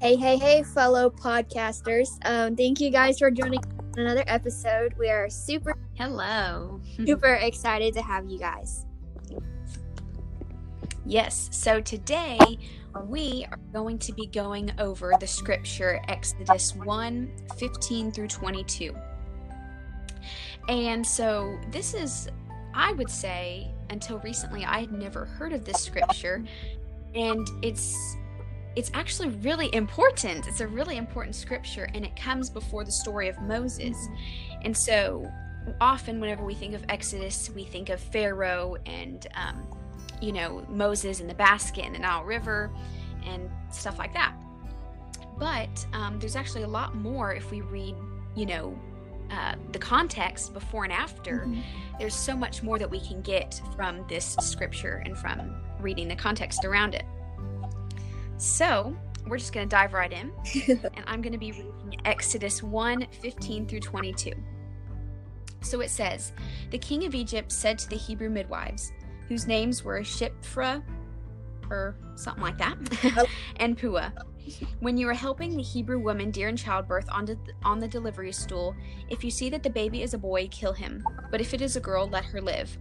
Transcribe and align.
Hey, 0.00 0.14
hey, 0.14 0.38
hey, 0.38 0.62
fellow 0.62 1.10
podcasters. 1.10 2.08
Um, 2.24 2.54
thank 2.54 2.80
you 2.80 2.90
guys 2.90 3.18
for 3.18 3.30
joining 3.30 3.60
another 3.96 4.22
episode. 4.26 4.94
We 4.96 5.10
are 5.10 5.28
super, 5.28 5.76
Hello. 5.94 6.80
super 7.06 7.34
excited 7.34 7.94
to 7.94 8.02
have 8.02 8.26
you 8.30 8.38
guys. 8.38 8.86
Yes, 11.04 11.48
so 11.52 11.80
today 11.80 12.38
we 13.06 13.44
are 13.50 13.58
going 13.72 13.98
to 13.98 14.12
be 14.12 14.26
going 14.26 14.70
over 14.78 15.12
the 15.18 15.26
scripture 15.26 16.00
Exodus 16.06 16.76
1 16.76 17.32
15 17.56 18.12
through 18.12 18.28
22. 18.28 18.94
And 20.68 21.04
so 21.04 21.58
this 21.70 21.94
is, 21.94 22.28
I 22.78 22.92
would 22.92 23.10
say, 23.10 23.72
until 23.90 24.20
recently, 24.20 24.64
I 24.64 24.80
had 24.80 24.92
never 24.92 25.24
heard 25.24 25.52
of 25.52 25.64
this 25.64 25.82
scripture. 25.82 26.44
And 27.14 27.46
it's 27.60 27.96
it's 28.76 28.92
actually 28.94 29.30
really 29.30 29.74
important. 29.74 30.46
It's 30.46 30.60
a 30.60 30.66
really 30.68 30.96
important 30.96 31.34
scripture, 31.34 31.88
and 31.92 32.04
it 32.04 32.14
comes 32.14 32.48
before 32.48 32.84
the 32.84 32.92
story 32.92 33.28
of 33.28 33.36
Moses. 33.40 33.96
And 34.62 34.76
so, 34.76 35.28
often, 35.80 36.20
whenever 36.20 36.44
we 36.44 36.54
think 36.54 36.74
of 36.74 36.84
Exodus, 36.88 37.50
we 37.50 37.64
think 37.64 37.88
of 37.88 37.98
Pharaoh 37.98 38.76
and, 38.86 39.26
um, 39.34 39.66
you 40.22 40.30
know, 40.32 40.64
Moses 40.68 41.18
and 41.18 41.28
the 41.28 41.34
basket 41.34 41.84
and 41.84 41.96
the 41.96 41.98
Nile 41.98 42.22
River 42.22 42.70
and 43.26 43.50
stuff 43.72 43.98
like 43.98 44.14
that. 44.14 44.32
But 45.36 45.84
um, 45.92 46.20
there's 46.20 46.36
actually 46.36 46.62
a 46.62 46.68
lot 46.68 46.94
more 46.94 47.34
if 47.34 47.50
we 47.50 47.62
read, 47.62 47.96
you 48.36 48.46
know, 48.46 48.78
uh, 49.30 49.54
the 49.72 49.78
context 49.78 50.52
before 50.52 50.84
and 50.84 50.92
after. 50.92 51.46
Mhm. 51.46 51.62
There's 51.98 52.14
so 52.14 52.36
much 52.36 52.62
more 52.62 52.78
that 52.78 52.90
we 52.90 53.00
can 53.00 53.20
get 53.22 53.60
from 53.76 54.06
this 54.08 54.36
scripture 54.40 55.02
and 55.04 55.16
from 55.16 55.54
reading 55.80 56.08
the 56.08 56.16
context 56.16 56.64
around 56.64 56.94
it. 56.94 57.04
So, 58.36 58.96
we're 59.26 59.38
just 59.38 59.52
going 59.52 59.68
to 59.68 59.70
dive 59.70 59.92
right 59.92 60.12
in 60.12 60.32
and 60.68 61.04
I'm 61.06 61.20
going 61.20 61.32
to 61.32 61.38
be 61.38 61.52
reading 61.52 62.00
Exodus 62.04 62.62
1 62.62 63.06
15 63.20 63.66
through 63.66 63.80
22. 63.80 64.32
So 65.60 65.80
it 65.80 65.90
says, 65.90 66.32
The 66.70 66.78
king 66.78 67.04
of 67.04 67.14
Egypt 67.14 67.52
said 67.52 67.78
to 67.80 67.88
the 67.88 67.96
Hebrew 67.96 68.30
midwives, 68.30 68.92
whose 69.28 69.46
names 69.46 69.84
were 69.84 70.00
Shiphrah, 70.00 70.82
or 71.68 71.96
something 72.14 72.42
like 72.42 72.56
that, 72.58 72.78
and 73.56 73.76
Puah, 73.76 74.12
when 74.80 74.96
you 74.96 75.08
are 75.08 75.14
helping 75.14 75.56
the 75.56 75.62
Hebrew 75.62 75.98
woman 75.98 76.30
during 76.30 76.56
childbirth 76.56 77.08
on, 77.10 77.24
the 77.24 77.38
on 77.64 77.78
the 77.78 77.88
delivery 77.88 78.32
stool, 78.32 78.74
if 79.08 79.24
you 79.24 79.30
see 79.30 79.50
that 79.50 79.62
the 79.62 79.70
baby 79.70 80.02
is 80.02 80.14
a 80.14 80.18
boy, 80.18 80.48
kill 80.48 80.72
him, 80.72 81.04
but 81.30 81.40
if 81.40 81.54
it 81.54 81.60
is 81.60 81.76
a 81.76 81.80
girl, 81.80 82.08
let 82.08 82.24
her 82.26 82.40
live. 82.40 82.76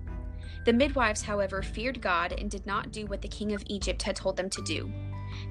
The 0.65 0.73
midwives, 0.73 1.21
however, 1.21 1.61
feared 1.61 2.01
God 2.01 2.33
and 2.37 2.51
did 2.51 2.65
not 2.65 2.91
do 2.91 3.05
what 3.05 3.21
the 3.21 3.27
king 3.27 3.53
of 3.53 3.63
Egypt 3.67 4.03
had 4.03 4.15
told 4.15 4.35
them 4.35 4.49
to 4.49 4.61
do. 4.63 4.91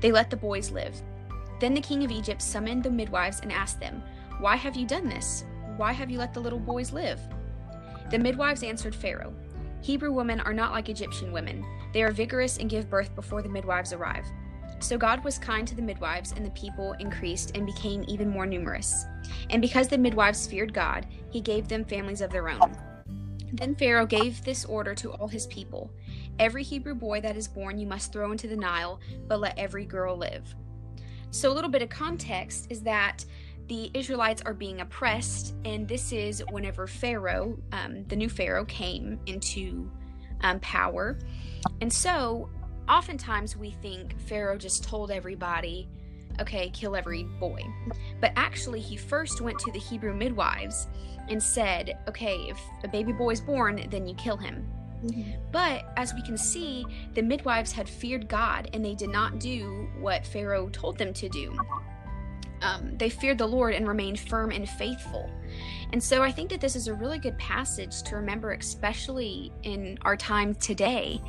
They 0.00 0.12
let 0.12 0.30
the 0.30 0.36
boys 0.36 0.70
live. 0.70 1.00
Then 1.58 1.72
the 1.72 1.80
king 1.80 2.04
of 2.04 2.10
Egypt 2.10 2.42
summoned 2.42 2.82
the 2.82 2.90
midwives 2.90 3.40
and 3.40 3.50
asked 3.50 3.80
them, 3.80 4.02
Why 4.40 4.56
have 4.56 4.76
you 4.76 4.86
done 4.86 5.08
this? 5.08 5.44
Why 5.76 5.92
have 5.92 6.10
you 6.10 6.18
let 6.18 6.34
the 6.34 6.40
little 6.40 6.58
boys 6.58 6.92
live? 6.92 7.20
The 8.10 8.18
midwives 8.18 8.62
answered 8.62 8.94
Pharaoh, 8.94 9.34
Hebrew 9.80 10.12
women 10.12 10.40
are 10.40 10.52
not 10.52 10.72
like 10.72 10.88
Egyptian 10.88 11.32
women. 11.32 11.64
They 11.92 12.02
are 12.02 12.10
vigorous 12.10 12.58
and 12.58 12.68
give 12.68 12.90
birth 12.90 13.14
before 13.14 13.40
the 13.40 13.48
midwives 13.48 13.92
arrive. 13.92 14.26
So 14.78 14.98
God 14.98 15.24
was 15.24 15.38
kind 15.38 15.66
to 15.66 15.74
the 15.74 15.82
midwives, 15.82 16.32
and 16.32 16.44
the 16.44 16.50
people 16.50 16.92
increased 17.00 17.56
and 17.56 17.66
became 17.66 18.04
even 18.08 18.28
more 18.28 18.46
numerous. 18.46 19.06
And 19.50 19.62
because 19.62 19.88
the 19.88 19.98
midwives 19.98 20.46
feared 20.46 20.74
God, 20.74 21.06
he 21.30 21.40
gave 21.40 21.68
them 21.68 21.84
families 21.84 22.20
of 22.20 22.30
their 22.30 22.48
own. 22.48 22.76
Then 23.52 23.74
Pharaoh 23.74 24.06
gave 24.06 24.44
this 24.44 24.64
order 24.64 24.94
to 24.96 25.12
all 25.12 25.28
his 25.28 25.46
people 25.46 25.90
Every 26.38 26.62
Hebrew 26.62 26.94
boy 26.94 27.22
that 27.22 27.36
is 27.36 27.48
born 27.48 27.78
you 27.78 27.86
must 27.86 28.12
throw 28.12 28.30
into 28.30 28.46
the 28.46 28.56
Nile, 28.56 29.00
but 29.26 29.40
let 29.40 29.58
every 29.58 29.86
girl 29.86 30.16
live. 30.16 30.54
So, 31.30 31.50
a 31.50 31.54
little 31.54 31.70
bit 31.70 31.80
of 31.80 31.88
context 31.88 32.66
is 32.68 32.82
that 32.82 33.24
the 33.68 33.90
Israelites 33.94 34.42
are 34.42 34.52
being 34.52 34.80
oppressed, 34.82 35.54
and 35.64 35.88
this 35.88 36.12
is 36.12 36.42
whenever 36.50 36.86
Pharaoh, 36.86 37.58
um, 37.72 38.04
the 38.08 38.16
new 38.16 38.28
Pharaoh, 38.28 38.66
came 38.66 39.18
into 39.26 39.90
um, 40.42 40.60
power. 40.60 41.18
And 41.80 41.90
so, 41.90 42.50
oftentimes 42.88 43.56
we 43.56 43.70
think 43.70 44.18
Pharaoh 44.20 44.58
just 44.58 44.84
told 44.84 45.10
everybody, 45.10 45.88
okay, 46.40 46.70
kill 46.70 46.96
every 46.96 47.24
boy. 47.24 47.62
But 48.20 48.32
actually, 48.36 48.80
he 48.80 48.96
first 48.96 49.40
went 49.40 49.58
to 49.60 49.72
the 49.72 49.78
Hebrew 49.78 50.14
midwives 50.14 50.86
and 51.28 51.42
said, 51.42 51.98
okay, 52.08 52.36
if 52.48 52.60
a 52.84 52.88
baby 52.88 53.12
boy 53.12 53.30
is 53.30 53.40
born, 53.40 53.86
then 53.90 54.06
you 54.06 54.14
kill 54.14 54.36
him. 54.36 54.70
But 55.52 55.92
as 55.96 56.14
we 56.14 56.22
can 56.22 56.36
see, 56.36 56.84
the 57.14 57.22
midwives 57.22 57.72
had 57.72 57.88
feared 57.88 58.28
God 58.28 58.70
and 58.72 58.84
they 58.84 58.94
did 58.94 59.10
not 59.10 59.38
do 59.38 59.88
what 60.00 60.26
Pharaoh 60.26 60.68
told 60.70 60.98
them 60.98 61.12
to 61.14 61.28
do. 61.28 61.56
Um, 62.62 62.96
they 62.96 63.10
feared 63.10 63.38
the 63.38 63.46
Lord 63.46 63.74
and 63.74 63.86
remained 63.86 64.18
firm 64.18 64.50
and 64.50 64.68
faithful. 64.68 65.30
And 65.92 66.02
so 66.02 66.22
I 66.22 66.32
think 66.32 66.50
that 66.50 66.60
this 66.60 66.74
is 66.74 66.88
a 66.88 66.94
really 66.94 67.18
good 67.18 67.38
passage 67.38 68.02
to 68.04 68.16
remember, 68.16 68.52
especially 68.52 69.52
in 69.62 69.98
our 70.02 70.16
time 70.16 70.54
today 70.54 71.20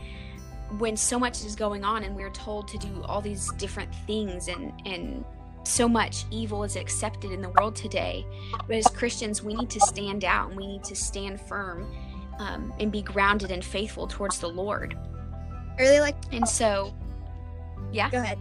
when 0.80 0.98
so 0.98 1.18
much 1.18 1.46
is 1.46 1.56
going 1.56 1.84
on 1.84 2.04
and 2.04 2.16
we're 2.16 2.32
told 2.32 2.68
to 2.70 2.78
do 2.78 3.04
all 3.06 3.22
these 3.22 3.52
different 3.54 3.94
things 4.06 4.48
and, 4.48 4.74
and 4.86 5.24
so 5.64 5.88
much 5.88 6.26
evil 6.32 6.64
is 6.64 6.76
accepted 6.76 7.32
in 7.32 7.42
the 7.42 7.50
world 7.50 7.76
today. 7.76 8.26
But 8.68 8.78
as 8.78 8.88
Christians, 8.88 9.44
we 9.44 9.54
need 9.54 9.70
to 9.70 9.80
stand 9.82 10.24
out 10.24 10.50
and 10.50 10.58
we 10.58 10.68
need 10.68 10.84
to 10.86 10.96
stand 10.96 11.40
firm 11.42 11.92
um, 12.40 12.74
and 12.80 12.92
be 12.92 13.02
grounded 13.02 13.52
and 13.52 13.64
faithful 13.64 14.08
towards 14.08 14.40
the 14.40 14.48
Lord. 14.48 14.98
I 15.78 15.82
really 15.82 16.00
like. 16.00 16.16
And 16.32 16.48
so, 16.48 16.94
yeah. 17.92 18.10
Go 18.10 18.20
ahead. 18.20 18.40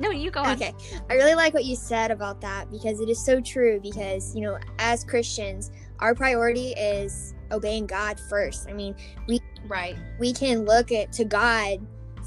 No, 0.00 0.10
you 0.10 0.30
go 0.30 0.40
on. 0.40 0.56
Okay. 0.56 0.72
I 1.10 1.14
really 1.14 1.34
like 1.34 1.52
what 1.52 1.64
you 1.64 1.76
said 1.76 2.10
about 2.10 2.40
that 2.40 2.70
because 2.70 3.00
it 3.00 3.08
is 3.08 3.24
so 3.24 3.40
true. 3.40 3.78
Because, 3.80 4.34
you 4.34 4.40
know, 4.42 4.58
as 4.78 5.04
Christians, 5.04 5.70
our 6.02 6.14
priority 6.14 6.72
is 6.72 7.32
obeying 7.52 7.86
God 7.86 8.18
first. 8.18 8.68
I 8.68 8.72
mean, 8.72 8.94
we 9.28 9.40
Right. 9.68 9.96
we 10.18 10.32
can 10.32 10.64
look 10.64 10.90
at 10.90 11.12
to 11.12 11.24
God 11.24 11.78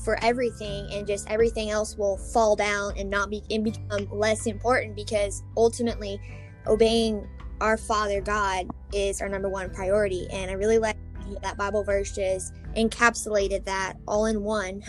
for 0.03 0.17
everything 0.23 0.87
and 0.93 1.05
just 1.05 1.29
everything 1.29 1.69
else 1.69 1.97
will 1.97 2.17
fall 2.17 2.55
down 2.55 2.93
and 2.97 3.09
not 3.09 3.29
be 3.29 3.43
and 3.51 3.63
become 3.63 4.07
less 4.11 4.47
important 4.47 4.95
because 4.95 5.43
ultimately 5.57 6.19
obeying 6.67 7.27
our 7.59 7.75
father 7.77 8.21
God 8.21 8.67
is 8.93 9.21
our 9.21 9.27
number 9.27 9.49
one 9.49 9.69
priority 9.69 10.27
and 10.31 10.49
I 10.49 10.53
really 10.53 10.77
like 10.77 10.95
that 11.41 11.57
Bible 11.57 11.83
verse 11.83 12.15
just 12.15 12.53
encapsulated 12.77 13.65
that 13.65 13.95
all 14.07 14.27
in 14.27 14.43
one 14.43 14.83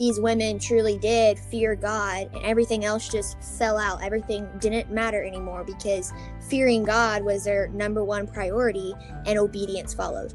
these 0.00 0.18
women 0.18 0.58
truly 0.58 0.98
did 0.98 1.38
fear 1.38 1.76
God 1.76 2.30
and 2.34 2.42
everything 2.42 2.86
else 2.86 3.08
just 3.08 3.40
fell 3.58 3.76
out 3.78 4.02
everything 4.02 4.48
didn't 4.58 4.90
matter 4.90 5.22
anymore 5.22 5.62
because 5.62 6.12
fearing 6.48 6.82
God 6.82 7.22
was 7.22 7.44
their 7.44 7.68
number 7.68 8.02
one 8.02 8.26
priority 8.26 8.94
and 9.26 9.38
obedience 9.38 9.94
followed 9.94 10.32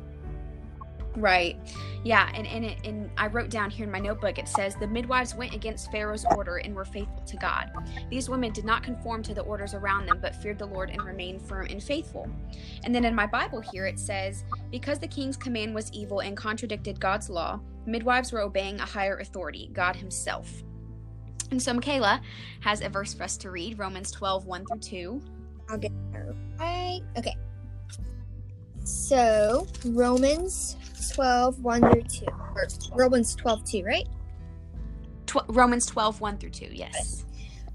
Right. 1.16 1.58
Yeah, 2.04 2.30
and 2.36 2.46
and, 2.46 2.66
it, 2.66 2.86
and 2.86 3.10
I 3.18 3.28
wrote 3.28 3.50
down 3.50 3.70
here 3.70 3.86
in 3.86 3.92
my 3.92 4.00
notebook 4.00 4.38
it 4.38 4.48
says 4.48 4.76
the 4.76 4.88
midwives 4.88 5.34
went 5.34 5.54
against 5.54 5.92
Pharaoh's 5.92 6.26
order 6.36 6.58
and 6.58 6.76
were 6.76 6.86
faithful 6.86 7.24
to 7.26 7.38
God. 7.38 7.72
These 8.10 8.30
women 8.30 8.52
did 8.52 8.66
not 8.66 8.84
conform 8.84 9.24
to 9.24 9.34
the 9.34 9.42
orders 9.42 9.74
around 9.74 10.08
them 10.08 10.20
but 10.22 10.36
feared 10.36 10.60
the 10.60 10.66
Lord 10.66 10.90
and 10.90 11.02
remained 11.02 11.42
firm 11.42 11.68
and 11.70 11.82
faithful. 11.82 12.30
And 12.84 12.94
then 12.94 13.06
in 13.06 13.16
my 13.16 13.26
Bible 13.26 13.62
here 13.62 13.86
it 13.86 13.98
says 13.98 14.44
because 14.72 15.00
the 15.00 15.08
king's 15.08 15.38
command 15.38 15.74
was 15.74 15.92
evil 15.94 16.20
and 16.20 16.36
contradicted 16.36 17.00
God's 17.00 17.30
law, 17.30 17.60
midwives 17.86 18.32
were 18.32 18.42
obeying 18.42 18.80
a 18.80 18.86
higher 18.86 19.18
authority, 19.18 19.70
God 19.74 19.96
himself. 19.96 20.64
And 21.52 21.62
so 21.62 21.74
Michaela 21.74 22.22
has 22.62 22.82
a 22.82 22.90
verse 22.90 23.14
for 23.14 23.24
us 23.24 23.38
to 23.38 23.52
read, 23.52 23.78
Romans 23.78 24.12
12, 24.12 24.46
1 24.46 24.66
through 24.66 24.80
2. 24.80 25.22
I'll 25.70 25.78
get 25.78 25.92
there. 26.12 26.34
Right. 26.60 27.02
Okay. 27.18 27.36
So 28.84 29.68
Romans 29.86 30.78
12, 31.14 31.64
1 31.64 31.82
through 31.82 32.02
2. 32.04 32.26
Or 32.56 32.68
Romans 32.94 33.36
12, 33.36 33.64
2, 33.64 33.84
right? 33.84 34.08
Tw- 35.26 35.46
Romans 35.50 35.86
12, 35.86 36.22
1 36.22 36.38
through 36.38 36.50
2, 36.50 36.70
yes. 36.72 37.26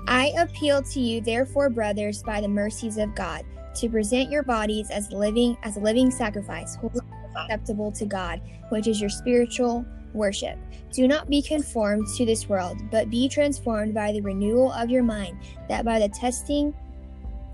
I 0.06 0.32
appeal 0.38 0.82
to 0.82 1.00
you, 1.00 1.20
therefore, 1.20 1.68
brothers, 1.68 2.22
by 2.22 2.40
the 2.40 2.48
mercies 2.48 2.96
of 2.96 3.14
God, 3.14 3.44
to 3.76 3.88
present 3.88 4.30
your 4.30 4.42
bodies 4.42 4.90
as 4.90 5.10
living 5.12 5.56
as 5.62 5.76
a 5.76 5.80
living 5.80 6.10
sacrifice, 6.10 6.76
holy 6.76 7.00
acceptable 7.36 7.92
to 7.92 8.06
God, 8.06 8.40
which 8.70 8.86
is 8.86 9.00
your 9.00 9.10
spiritual 9.10 9.84
worship. 10.12 10.58
Do 10.92 11.06
not 11.06 11.28
be 11.28 11.42
conformed 11.42 12.06
to 12.16 12.26
this 12.26 12.48
world, 12.48 12.78
but 12.90 13.10
be 13.10 13.28
transformed 13.28 13.94
by 13.94 14.12
the 14.12 14.20
renewal 14.20 14.72
of 14.72 14.90
your 14.90 15.02
mind, 15.02 15.38
that 15.68 15.84
by 15.84 15.98
the 15.98 16.08
testing 16.08 16.74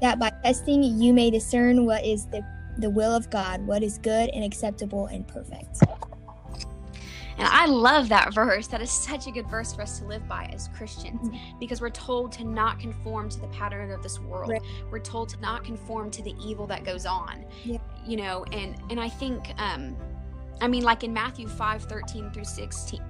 that 0.01 0.19
by 0.19 0.31
testing 0.45 0.83
you 0.83 1.13
may 1.13 1.31
discern 1.31 1.87
what 1.87 2.05
is 2.05 2.27
the, 2.27 2.45
the 2.79 2.91
will 2.91 3.15
of 3.15 3.31
God, 3.31 3.67
what 3.67 3.83
is 3.83 3.99
good 3.99 4.31
and 4.31 4.45
acceptable 4.45 5.07
and 5.07 5.27
perfect. 5.27 5.79
And 7.39 7.47
I 7.47 7.67
love 7.67 8.09
that 8.09 8.33
verse. 8.33 8.67
That 8.69 8.81
is 8.81 8.91
such 8.91 9.27
a 9.27 9.31
good 9.31 9.47
verse 9.49 9.75
for 9.75 9.83
us 9.83 9.99
to 9.99 10.07
live 10.07 10.27
by 10.27 10.51
as 10.55 10.69
Christians 10.69 11.29
because 11.61 11.83
we're 11.83 11.91
told 11.91 12.33
to 12.33 12.45
not 12.45 12.79
conform 12.79 13.29
to 13.29 13.41
the 13.41 13.49
pattern 13.49 13.91
of 13.91 14.03
this 14.03 14.19
world. 14.19 14.51
Right. 14.51 14.63
We're 14.91 15.01
told 15.01 15.29
to 15.31 15.41
not 15.41 15.63
conform 15.63 16.11
to 16.13 16.23
the 16.23 16.35
evil 16.43 16.67
that 16.69 16.85
goes 16.85 17.05
on. 17.05 17.45
Yeah. 17.63 17.79
You 18.07 18.17
know, 18.17 18.45
and 18.53 18.77
and 18.89 18.99
I 18.99 19.11
think 19.11 19.53
um 19.59 19.97
I 20.61 20.69
mean, 20.69 20.83
like 20.83 21.05
in 21.05 21.13
Matthew 21.13 21.49
5 21.49 21.85
13 21.85 22.31
through 22.31 22.45
16. 22.45 23.01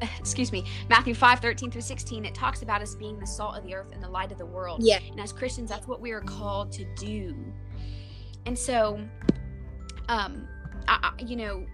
Excuse 0.18 0.52
me, 0.52 0.64
Matthew 0.88 1.14
5 1.14 1.40
13 1.40 1.70
through 1.70 1.80
16, 1.80 2.24
it 2.24 2.34
talks 2.34 2.62
about 2.62 2.82
us 2.82 2.94
being 2.94 3.18
the 3.18 3.26
salt 3.26 3.56
of 3.56 3.64
the 3.64 3.74
earth 3.74 3.92
and 3.92 4.02
the 4.02 4.08
light 4.08 4.32
of 4.32 4.38
the 4.38 4.46
world. 4.46 4.82
Yeah. 4.82 4.98
And 5.10 5.20
as 5.20 5.32
Christians, 5.32 5.70
that's 5.70 5.86
what 5.86 6.00
we 6.00 6.12
are 6.12 6.20
called 6.20 6.72
to 6.72 6.84
do. 6.94 7.36
And 8.46 8.58
so, 8.58 9.00
um, 10.08 10.48
I, 10.88 11.12
I, 11.18 11.22
you 11.22 11.36
know, 11.36 11.66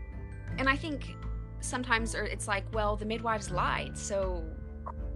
and 0.58 0.68
I 0.68 0.76
think 0.76 1.14
sometimes 1.60 2.14
it's 2.14 2.48
like, 2.48 2.64
well, 2.72 2.96
the 2.96 3.04
midwives 3.04 3.50
lied, 3.50 3.96
so 3.96 4.44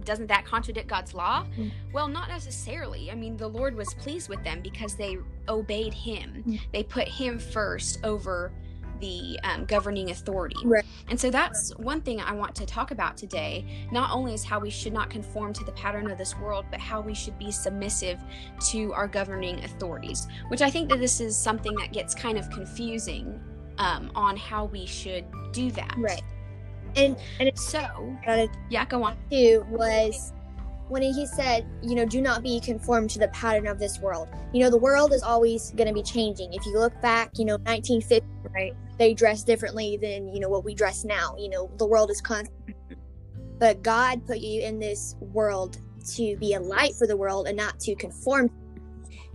doesn't 0.03 0.27
that 0.27 0.45
contradict 0.45 0.87
God's 0.87 1.13
law? 1.13 1.45
Mm. 1.57 1.71
Well, 1.93 2.07
not 2.07 2.29
necessarily. 2.29 3.09
I 3.11 3.15
mean, 3.15 3.37
the 3.37 3.47
Lord 3.47 3.75
was 3.75 3.93
pleased 3.95 4.29
with 4.29 4.43
them 4.43 4.61
because 4.61 4.95
they 4.95 5.17
obeyed 5.47 5.93
Him. 5.93 6.43
Mm. 6.45 6.59
They 6.71 6.83
put 6.83 7.07
Him 7.07 7.39
first 7.39 7.99
over 8.03 8.51
the 8.99 9.39
um, 9.43 9.65
governing 9.65 10.11
authority. 10.11 10.55
Right. 10.63 10.85
And 11.09 11.19
so 11.19 11.29
that's 11.29 11.75
one 11.77 12.01
thing 12.01 12.21
I 12.21 12.33
want 12.33 12.55
to 12.55 12.65
talk 12.65 12.91
about 12.91 13.17
today. 13.17 13.87
Not 13.91 14.11
only 14.11 14.33
is 14.33 14.43
how 14.43 14.59
we 14.59 14.69
should 14.69 14.93
not 14.93 15.09
conform 15.09 15.53
to 15.53 15.63
the 15.63 15.71
pattern 15.73 16.09
of 16.09 16.17
this 16.17 16.37
world, 16.37 16.65
but 16.71 16.79
how 16.79 17.01
we 17.01 17.13
should 17.13 17.37
be 17.37 17.51
submissive 17.51 18.19
to 18.69 18.93
our 18.93 19.07
governing 19.07 19.63
authorities, 19.63 20.27
which 20.47 20.61
I 20.61 20.69
think 20.69 20.89
that 20.89 20.99
this 20.99 21.19
is 21.19 21.37
something 21.37 21.75
that 21.75 21.91
gets 21.93 22.13
kind 22.13 22.37
of 22.37 22.49
confusing 22.49 23.39
um, 23.77 24.11
on 24.15 24.37
how 24.37 24.65
we 24.65 24.85
should 24.85 25.25
do 25.51 25.71
that. 25.71 25.93
Right. 25.97 26.23
And 26.95 27.17
and 27.39 27.47
it's 27.49 27.67
so 27.67 28.15
yeah, 28.69 28.85
go 28.85 29.03
on. 29.03 29.17
Too 29.31 29.65
was 29.69 30.31
when 30.89 31.01
he 31.01 31.25
said, 31.25 31.65
you 31.81 31.95
know, 31.95 32.05
do 32.05 32.21
not 32.21 32.43
be 32.43 32.59
conformed 32.59 33.09
to 33.11 33.19
the 33.19 33.29
pattern 33.29 33.67
of 33.67 33.79
this 33.79 33.99
world. 33.99 34.29
You 34.53 34.63
know, 34.63 34.69
the 34.69 34.77
world 34.77 35.13
is 35.13 35.23
always 35.23 35.71
going 35.71 35.87
to 35.87 35.93
be 35.93 36.03
changing. 36.03 36.53
If 36.53 36.65
you 36.65 36.77
look 36.77 36.99
back, 37.01 37.31
you 37.37 37.45
know, 37.45 37.55
1950, 37.55 38.27
right, 38.53 38.75
they 38.97 39.13
dress 39.13 39.43
differently 39.43 39.97
than, 39.97 40.33
you 40.33 40.39
know, 40.39 40.49
what 40.49 40.63
we 40.63 40.73
dress 40.75 41.03
now. 41.03 41.35
You 41.37 41.49
know, 41.49 41.71
the 41.77 41.85
world 41.85 42.11
is 42.11 42.21
constant. 42.21 42.57
But 43.59 43.81
God 43.81 44.25
put 44.25 44.39
you 44.39 44.61
in 44.61 44.79
this 44.79 45.15
world 45.19 45.77
to 46.15 46.35
be 46.37 46.53
a 46.53 46.59
light 46.59 46.95
for 46.95 47.07
the 47.07 47.15
world 47.15 47.47
and 47.47 47.55
not 47.55 47.79
to 47.81 47.95
conform, 47.95 48.49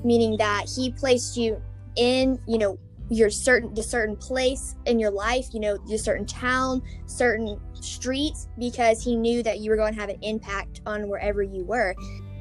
meaning 0.04 0.36
that 0.38 0.66
He 0.68 0.90
placed 0.92 1.36
you 1.36 1.62
in, 1.96 2.38
you 2.46 2.58
know, 2.58 2.78
your 3.10 3.30
certain 3.30 3.72
the 3.74 3.82
certain 3.82 4.16
place 4.16 4.76
in 4.84 4.98
your 4.98 5.10
life 5.10 5.46
you 5.52 5.60
know 5.60 5.78
your 5.86 5.98
certain 5.98 6.26
town 6.26 6.82
certain 7.06 7.58
streets 7.72 8.48
because 8.58 9.02
he 9.02 9.16
knew 9.16 9.42
that 9.42 9.60
you 9.60 9.70
were 9.70 9.76
going 9.76 9.94
to 9.94 10.00
have 10.00 10.10
an 10.10 10.18
impact 10.22 10.82
on 10.84 11.08
wherever 11.08 11.42
you 11.42 11.64
were 11.64 11.94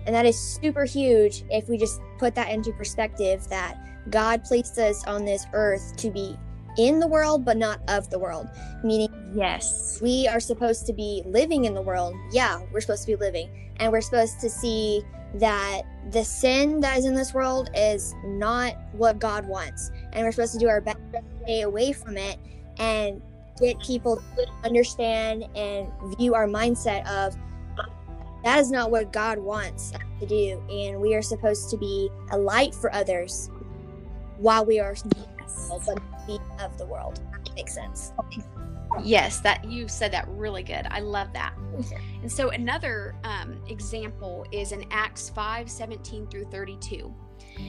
and 0.06 0.14
that 0.14 0.26
is 0.26 0.38
super 0.38 0.84
huge 0.84 1.46
if 1.50 1.70
we 1.70 1.78
just 1.78 2.02
put 2.18 2.36
that 2.36 2.50
into 2.50 2.74
perspective 2.74 3.48
that 3.48 3.78
god 4.10 4.44
placed 4.44 4.78
us 4.78 5.06
on 5.06 5.24
this 5.24 5.46
earth 5.54 5.96
to 5.96 6.10
be 6.12 6.38
in 6.78 7.00
the 7.00 7.08
world 7.08 7.44
but 7.44 7.58
not 7.58 7.80
of 7.88 8.10
the 8.10 8.20
world 8.20 8.48
meaning 8.84 9.10
yes 9.34 10.00
we 10.02 10.28
are 10.28 10.40
supposed 10.40 10.86
to 10.86 10.94
be 10.94 11.24
living 11.26 11.66
in 11.66 11.74
the 11.74 11.82
world 11.82 12.16
yeah 12.32 12.62
we're 12.72 12.82
supposed 12.82 13.02
to 13.02 13.08
be 13.08 13.16
living 13.16 13.50
and 13.80 13.92
we're 13.92 14.02
supposed 14.02 14.40
to 14.40 14.50
see 14.50 15.04
that 15.36 15.82
the 16.12 16.24
sin 16.24 16.80
that 16.82 16.98
is 16.98 17.06
in 17.06 17.14
this 17.14 17.34
world 17.34 17.70
is 17.76 18.16
not 18.26 18.76
what 18.94 19.20
God 19.20 19.48
wants. 19.48 19.92
And 20.14 20.24
we're 20.24 20.32
supposed 20.32 20.54
to 20.54 20.60
do 20.60 20.68
our 20.68 20.82
best 20.82 20.98
to 21.14 21.22
stay 21.44 21.62
away 21.62 21.92
from 21.92 22.18
it 22.18 22.38
and 22.80 23.22
get 23.60 23.80
people 23.80 24.18
to 24.36 24.48
understand 24.64 25.46
and 25.56 25.92
view 26.18 26.34
our 26.34 26.48
mindset 26.48 27.08
of 27.08 27.36
that 28.44 28.60
is 28.60 28.72
not 28.72 28.92
what 28.92 29.12
God 29.12 29.40
wants 29.40 29.92
to 30.20 30.26
do. 30.26 30.64
And 30.70 31.02
we 31.02 31.16
are 31.16 31.22
supposed 31.22 31.70
to 31.72 31.78
be 31.78 32.10
a 32.32 32.38
light 32.38 32.74
for 32.74 32.94
others 32.94 33.50
while 34.38 34.64
we 34.64 34.80
are 34.80 34.96
yes. 35.48 36.40
of 36.60 36.78
the 36.78 36.86
world. 36.86 37.20
That 37.32 37.56
makes 37.56 37.74
sense. 37.74 38.14
Yes, 39.04 39.40
that 39.42 39.66
you 39.66 39.88
said 39.88 40.12
that 40.14 40.28
really 40.30 40.64
good. 40.64 40.88
I 40.90 41.00
love 41.00 41.34
that. 41.34 41.54
And 42.22 42.32
so 42.32 42.50
another 42.50 43.16
um, 43.24 43.62
example 43.68 44.46
is 44.52 44.72
in 44.72 44.86
Acts 44.92 45.30
5 45.30 45.70
17 45.70 46.28
through 46.28 46.46
32. 46.46 47.14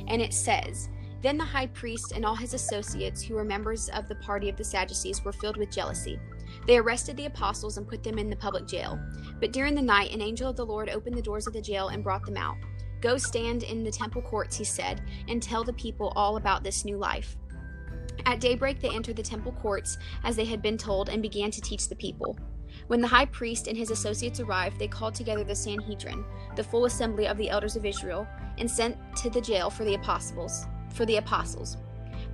And 0.07 0.23
it 0.23 0.33
says, 0.33 0.89
Then 1.21 1.37
the 1.37 1.45
high 1.45 1.67
priest 1.67 2.13
and 2.15 2.25
all 2.25 2.35
his 2.35 2.55
associates, 2.55 3.23
who 3.23 3.35
were 3.35 3.45
members 3.45 3.89
of 3.91 4.09
the 4.09 4.15
party 4.17 4.49
of 4.49 4.57
the 4.57 4.65
Sadducees, 4.65 5.25
were 5.25 5.33
filled 5.33 5.57
with 5.57 5.71
jealousy. 5.71 6.19
They 6.67 6.79
arrested 6.79 7.17
the 7.17 7.27
apostles 7.27 7.79
and 7.79 7.89
put 7.89 8.03
them 8.03 8.19
in 8.19 8.31
the 8.31 8.37
public 8.37 8.67
jail. 8.67 8.99
But 9.41 9.53
during 9.53 9.75
the 9.75 9.83
night, 9.83 10.13
an 10.13 10.23
angel 10.23 10.51
of 10.51 10.57
the 10.57 10.67
Lord 10.67 10.89
opened 10.89 11.17
the 11.17 11.23
doors 11.23 11.47
of 11.47 11.53
the 11.53 11.61
jail 11.61 11.89
and 11.89 12.03
brought 12.03 12.25
them 12.25 12.37
out. 12.37 12.57
Go 13.01 13.17
stand 13.17 13.63
in 13.63 13.85
the 13.85 13.91
temple 13.91 14.23
courts, 14.23 14.57
he 14.57 14.65
said, 14.65 15.03
and 15.29 15.43
tell 15.43 15.63
the 15.63 15.73
people 15.75 16.13
all 16.17 16.37
about 16.37 16.65
this 16.65 16.85
new 16.85 16.97
life. 16.97 17.37
At 18.27 18.41
daybreak, 18.41 18.81
they 18.81 18.91
entered 18.91 19.17
the 19.17 19.23
temple 19.23 19.53
courts 19.53 19.99
as 20.25 20.37
they 20.37 20.45
had 20.45 20.63
been 20.63 20.79
told 20.79 21.09
and 21.09 21.23
began 21.23 21.51
to 21.51 21.61
teach 21.61 21.89
the 21.89 21.97
people. 21.97 22.39
When 22.87 23.01
the 23.01 23.09
high 23.09 23.27
priest 23.27 23.67
and 23.67 23.77
his 23.77 23.91
associates 23.91 24.41
arrived, 24.41 24.79
they 24.79 24.89
called 24.89 25.15
together 25.15 25.45
the 25.45 25.55
Sanhedrin, 25.55 26.25
the 26.57 26.65
full 26.65 26.85
assembly 26.85 27.27
of 27.27 27.37
the 27.37 27.51
elders 27.51 27.77
of 27.77 27.85
Israel, 27.85 28.27
and 28.59 28.71
sent 28.71 28.97
to 29.17 29.31
the 29.31 29.41
jail 29.41 29.71
for 29.71 29.85
the 29.85 29.95
apostles. 29.95 30.67
For 30.93 31.05
the 31.05 31.17
apostles. 31.17 31.77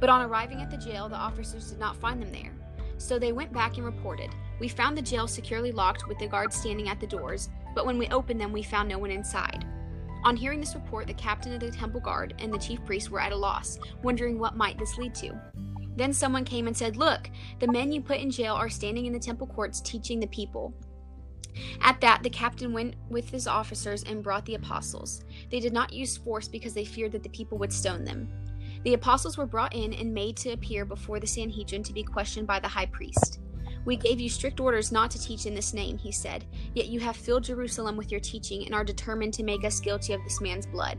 But 0.00 0.10
on 0.10 0.22
arriving 0.22 0.60
at 0.60 0.70
the 0.70 0.76
jail, 0.76 1.08
the 1.08 1.16
officers 1.16 1.70
did 1.70 1.78
not 1.78 1.96
find 1.96 2.20
them 2.20 2.32
there. 2.32 2.52
So 2.98 3.18
they 3.18 3.32
went 3.32 3.52
back 3.52 3.76
and 3.76 3.84
reported, 3.84 4.30
"We 4.60 4.68
found 4.68 4.96
the 4.96 5.02
jail 5.02 5.26
securely 5.26 5.72
locked 5.72 6.06
with 6.06 6.18
the 6.18 6.28
guards 6.28 6.56
standing 6.56 6.88
at 6.88 7.00
the 7.00 7.06
doors, 7.06 7.48
but 7.74 7.86
when 7.86 7.98
we 7.98 8.08
opened 8.08 8.40
them, 8.40 8.52
we 8.52 8.62
found 8.62 8.88
no 8.88 8.98
one 8.98 9.10
inside." 9.10 9.64
On 10.24 10.36
hearing 10.36 10.60
this 10.60 10.74
report, 10.74 11.06
the 11.06 11.14
captain 11.14 11.52
of 11.52 11.60
the 11.60 11.70
temple 11.70 12.00
guard 12.00 12.34
and 12.38 12.52
the 12.52 12.58
chief 12.58 12.84
priests 12.84 13.10
were 13.10 13.20
at 13.20 13.32
a 13.32 13.36
loss, 13.36 13.78
wondering 14.02 14.38
what 14.38 14.56
might 14.56 14.78
this 14.78 14.96
lead 14.96 15.14
to. 15.16 15.38
Then 15.96 16.12
someone 16.12 16.44
came 16.44 16.66
and 16.66 16.76
said, 16.76 16.96
Look, 16.96 17.30
the 17.60 17.70
men 17.70 17.92
you 17.92 18.00
put 18.00 18.18
in 18.18 18.30
jail 18.30 18.54
are 18.54 18.68
standing 18.68 19.06
in 19.06 19.12
the 19.12 19.18
temple 19.18 19.46
courts 19.46 19.80
teaching 19.80 20.20
the 20.20 20.26
people. 20.26 20.74
At 21.80 22.00
that, 22.00 22.22
the 22.22 22.30
captain 22.30 22.72
went 22.72 22.96
with 23.08 23.30
his 23.30 23.46
officers 23.46 24.02
and 24.02 24.22
brought 24.22 24.44
the 24.44 24.56
apostles. 24.56 25.24
They 25.50 25.60
did 25.60 25.72
not 25.72 25.92
use 25.92 26.16
force 26.16 26.48
because 26.48 26.74
they 26.74 26.84
feared 26.84 27.12
that 27.12 27.22
the 27.22 27.28
people 27.28 27.58
would 27.58 27.72
stone 27.72 28.04
them. 28.04 28.28
The 28.84 28.94
apostles 28.94 29.38
were 29.38 29.46
brought 29.46 29.74
in 29.74 29.94
and 29.94 30.12
made 30.12 30.36
to 30.38 30.52
appear 30.52 30.84
before 30.84 31.20
the 31.20 31.26
Sanhedrin 31.26 31.82
to 31.84 31.92
be 31.92 32.02
questioned 32.02 32.46
by 32.46 32.60
the 32.60 32.68
high 32.68 32.86
priest. 32.86 33.38
We 33.84 33.96
gave 33.96 34.20
you 34.20 34.28
strict 34.28 34.60
orders 34.60 34.92
not 34.92 35.10
to 35.12 35.20
teach 35.20 35.46
in 35.46 35.54
this 35.54 35.74
name, 35.74 35.98
he 35.98 36.10
said, 36.10 36.46
yet 36.74 36.86
you 36.86 37.00
have 37.00 37.16
filled 37.16 37.44
Jerusalem 37.44 37.96
with 37.96 38.10
your 38.10 38.20
teaching 38.20 38.64
and 38.64 38.74
are 38.74 38.84
determined 38.84 39.34
to 39.34 39.42
make 39.42 39.64
us 39.64 39.80
guilty 39.80 40.12
of 40.14 40.22
this 40.24 40.40
man's 40.40 40.66
blood. 40.66 40.98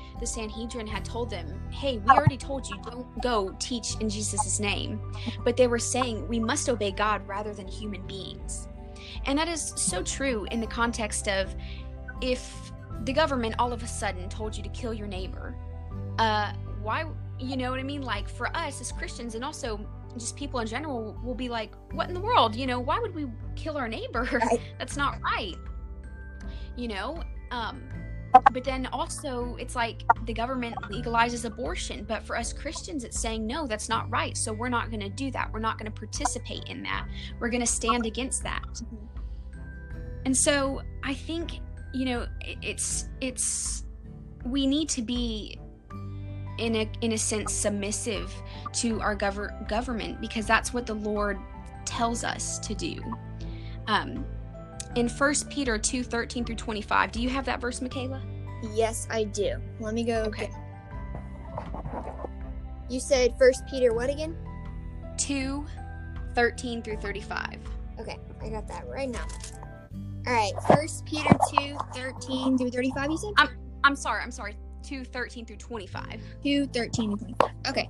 the 0.21 0.27
Sanhedrin 0.27 0.87
had 0.87 1.03
told 1.03 1.29
them, 1.29 1.61
Hey, 1.69 1.97
we 1.97 2.09
already 2.09 2.37
told 2.37 2.65
you, 2.69 2.77
don't 2.83 3.21
go 3.21 3.53
teach 3.59 3.95
in 3.99 4.09
Jesus' 4.09 4.59
name. 4.59 5.01
But 5.43 5.57
they 5.57 5.67
were 5.67 5.79
saying, 5.79 6.25
We 6.27 6.39
must 6.39 6.69
obey 6.69 6.91
God 6.91 7.27
rather 7.27 7.53
than 7.53 7.67
human 7.67 8.05
beings. 8.07 8.69
And 9.25 9.37
that 9.37 9.49
is 9.49 9.73
so 9.75 10.01
true 10.01 10.47
in 10.51 10.61
the 10.61 10.67
context 10.67 11.27
of 11.27 11.53
if 12.21 12.71
the 13.03 13.11
government 13.11 13.55
all 13.59 13.73
of 13.73 13.83
a 13.83 13.87
sudden 13.87 14.29
told 14.29 14.55
you 14.55 14.63
to 14.63 14.69
kill 14.69 14.93
your 14.93 15.07
neighbor, 15.07 15.55
uh, 16.19 16.53
why, 16.81 17.05
you 17.37 17.57
know 17.57 17.69
what 17.69 17.79
I 17.79 17.83
mean? 17.83 18.03
Like 18.03 18.29
for 18.29 18.55
us 18.55 18.79
as 18.79 18.91
Christians 18.93 19.35
and 19.35 19.43
also 19.43 19.85
just 20.17 20.37
people 20.37 20.59
in 20.59 20.67
general 20.67 21.17
will 21.23 21.35
be 21.35 21.49
like, 21.49 21.73
What 21.91 22.07
in 22.07 22.13
the 22.13 22.21
world? 22.21 22.55
You 22.55 22.67
know, 22.67 22.79
why 22.79 22.99
would 22.99 23.13
we 23.13 23.25
kill 23.57 23.77
our 23.77 23.89
neighbor? 23.89 24.41
That's 24.79 24.95
not 24.95 25.19
right 25.21 25.55
you 26.75 26.87
know 26.87 27.21
um 27.51 27.81
but 28.53 28.63
then 28.63 28.87
also 28.87 29.55
it's 29.59 29.75
like 29.75 30.03
the 30.25 30.33
government 30.33 30.75
legalizes 30.89 31.45
abortion 31.45 32.03
but 32.05 32.23
for 32.23 32.37
us 32.37 32.53
christians 32.53 33.03
it's 33.03 33.19
saying 33.19 33.45
no 33.45 33.67
that's 33.67 33.89
not 33.89 34.09
right 34.09 34.37
so 34.37 34.53
we're 34.53 34.69
not 34.69 34.89
going 34.89 34.99
to 34.99 35.09
do 35.09 35.31
that. 35.31 35.51
We're 35.51 35.59
not 35.59 35.77
going 35.77 35.91
to 35.91 35.97
participate 35.97 36.63
in 36.67 36.83
that. 36.83 37.07
We're 37.39 37.49
going 37.49 37.61
to 37.61 37.67
stand 37.67 38.05
against 38.05 38.43
that. 38.43 38.63
Mm-hmm. 38.63 38.95
and 40.25 40.35
so 40.35 40.81
i 41.03 41.13
think 41.13 41.59
you 41.93 42.05
know 42.05 42.27
it's 42.61 43.09
it's 43.19 43.85
we 44.45 44.65
need 44.65 44.89
to 44.89 45.01
be 45.01 45.59
in 46.57 46.75
a 46.75 46.89
in 47.01 47.13
a 47.13 47.17
sense 47.17 47.53
submissive 47.53 48.33
to 48.73 49.01
our 49.01 49.15
gov- 49.15 49.67
government 49.67 50.21
because 50.21 50.45
that's 50.45 50.73
what 50.73 50.85
the 50.85 50.93
lord 50.93 51.39
tells 51.85 52.23
us 52.23 52.59
to 52.59 52.73
do. 52.75 53.01
Um 53.87 54.25
in 54.95 55.07
1 55.07 55.33
Peter 55.49 55.77
2 55.77 56.03
13 56.03 56.45
through 56.45 56.55
25. 56.55 57.11
Do 57.11 57.21
you 57.21 57.29
have 57.29 57.45
that 57.45 57.61
verse, 57.61 57.81
Michaela? 57.81 58.21
Yes, 58.73 59.07
I 59.09 59.23
do. 59.25 59.55
Let 59.79 59.93
me 59.93 60.03
go. 60.03 60.23
Okay. 60.23 60.51
You 62.89 62.99
said 62.99 63.33
1 63.37 63.51
Peter 63.69 63.93
what 63.93 64.09
again? 64.09 64.35
2 65.17 65.65
13 66.35 66.81
through 66.81 66.97
35. 66.97 67.57
Okay, 67.99 68.17
I 68.41 68.49
got 68.49 68.67
that 68.67 68.87
right 68.87 69.09
now. 69.09 69.25
All 70.27 70.33
right, 70.33 70.51
First 70.67 71.05
Peter 71.05 71.35
2, 71.57 71.77
13 71.93 72.57
through 72.57 72.69
35, 72.69 73.11
you 73.11 73.17
said? 73.17 73.31
I'm, 73.37 73.49
I'm 73.83 73.95
sorry, 73.95 74.21
I'm 74.21 74.31
sorry. 74.31 74.55
2, 74.83 75.03
13 75.03 75.45
through 75.45 75.57
25. 75.57 76.21
2, 76.43 76.67
13 76.67 77.17
to 77.17 77.17
25. 77.17 77.49
Okay. 77.67 77.89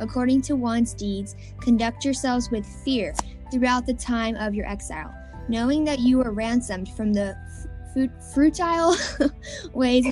according 0.00 0.42
to 0.42 0.56
one's 0.56 0.94
deeds, 0.94 1.36
conduct 1.60 2.04
yourselves 2.04 2.50
with 2.50 2.66
fear 2.84 3.14
throughout 3.50 3.86
the 3.86 3.94
time 3.94 4.36
of 4.36 4.54
your 4.54 4.66
exile, 4.66 5.14
knowing 5.48 5.84
that 5.84 6.00
you 6.00 6.18
were 6.18 6.32
ransomed 6.32 6.88
from 6.90 7.12
the 7.12 7.36
f- 7.96 8.34
futile 8.34 8.96
ways, 9.72 10.06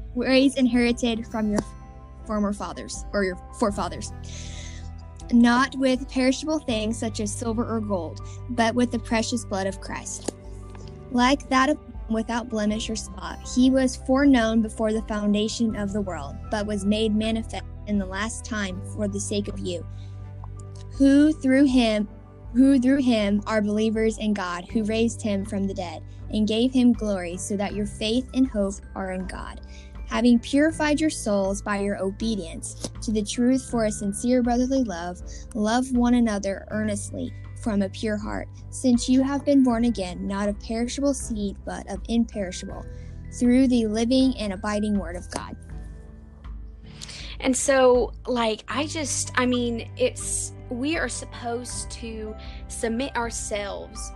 ways 0.14 0.56
inherited 0.56 1.26
from 1.26 1.50
your 1.50 1.60
former 2.26 2.52
fathers 2.52 3.04
or 3.12 3.24
your 3.24 3.36
forefathers. 3.58 4.12
Not 5.32 5.76
with 5.76 6.08
perishable 6.10 6.58
things 6.58 6.98
such 6.98 7.20
as 7.20 7.32
silver 7.32 7.64
or 7.64 7.80
gold, 7.80 8.20
but 8.50 8.74
with 8.74 8.90
the 8.90 8.98
precious 8.98 9.44
blood 9.44 9.66
of 9.66 9.80
Christ. 9.80 10.34
Like 11.12 11.48
that 11.48 11.70
of 11.70 11.78
without 12.08 12.48
blemish 12.48 12.90
or 12.90 12.96
spot, 12.96 13.38
he 13.54 13.70
was 13.70 13.96
foreknown 13.96 14.62
before 14.62 14.92
the 14.92 15.02
foundation 15.02 15.76
of 15.76 15.92
the 15.92 16.00
world, 16.00 16.36
but 16.50 16.66
was 16.66 16.84
made 16.84 17.14
manifest 17.14 17.64
in 17.90 17.98
the 17.98 18.06
last 18.06 18.44
time 18.44 18.80
for 18.94 19.06
the 19.06 19.20
sake 19.20 19.48
of 19.48 19.58
you, 19.58 19.86
who 20.92 21.32
through 21.32 21.66
him 21.66 22.08
who 22.54 22.80
through 22.80 23.02
him 23.02 23.42
are 23.46 23.62
believers 23.62 24.18
in 24.18 24.34
God, 24.34 24.64
who 24.72 24.82
raised 24.84 25.22
him 25.22 25.44
from 25.44 25.66
the 25.66 25.74
dead 25.74 26.02
and 26.32 26.48
gave 26.48 26.72
him 26.72 26.92
glory, 26.92 27.36
so 27.36 27.56
that 27.56 27.74
your 27.74 27.86
faith 27.86 28.28
and 28.34 28.48
hope 28.48 28.74
are 28.94 29.12
in 29.12 29.26
God. 29.26 29.60
Having 30.08 30.40
purified 30.40 31.00
your 31.00 31.10
souls 31.10 31.62
by 31.62 31.78
your 31.78 32.02
obedience 32.02 32.90
to 33.02 33.12
the 33.12 33.22
truth 33.22 33.70
for 33.70 33.84
a 33.84 33.92
sincere 33.92 34.42
brotherly 34.42 34.82
love, 34.82 35.20
love 35.54 35.92
one 35.92 36.14
another 36.14 36.66
earnestly 36.70 37.32
from 37.62 37.82
a 37.82 37.88
pure 37.88 38.16
heart, 38.16 38.48
since 38.70 39.08
you 39.08 39.22
have 39.22 39.44
been 39.44 39.62
born 39.62 39.84
again, 39.84 40.26
not 40.26 40.48
of 40.48 40.58
perishable 40.60 41.14
seed, 41.14 41.56
but 41.64 41.88
of 41.88 42.00
imperishable, 42.08 42.84
through 43.38 43.68
the 43.68 43.86
living 43.86 44.36
and 44.38 44.52
abiding 44.52 44.98
word 44.98 45.14
of 45.14 45.30
God. 45.30 45.56
And 47.40 47.56
so, 47.56 48.12
like, 48.26 48.64
I 48.68 48.86
just, 48.86 49.32
I 49.36 49.46
mean, 49.46 49.90
it's, 49.96 50.52
we 50.68 50.96
are 50.96 51.08
supposed 51.08 51.90
to 51.92 52.34
submit 52.68 53.16
ourselves 53.16 54.12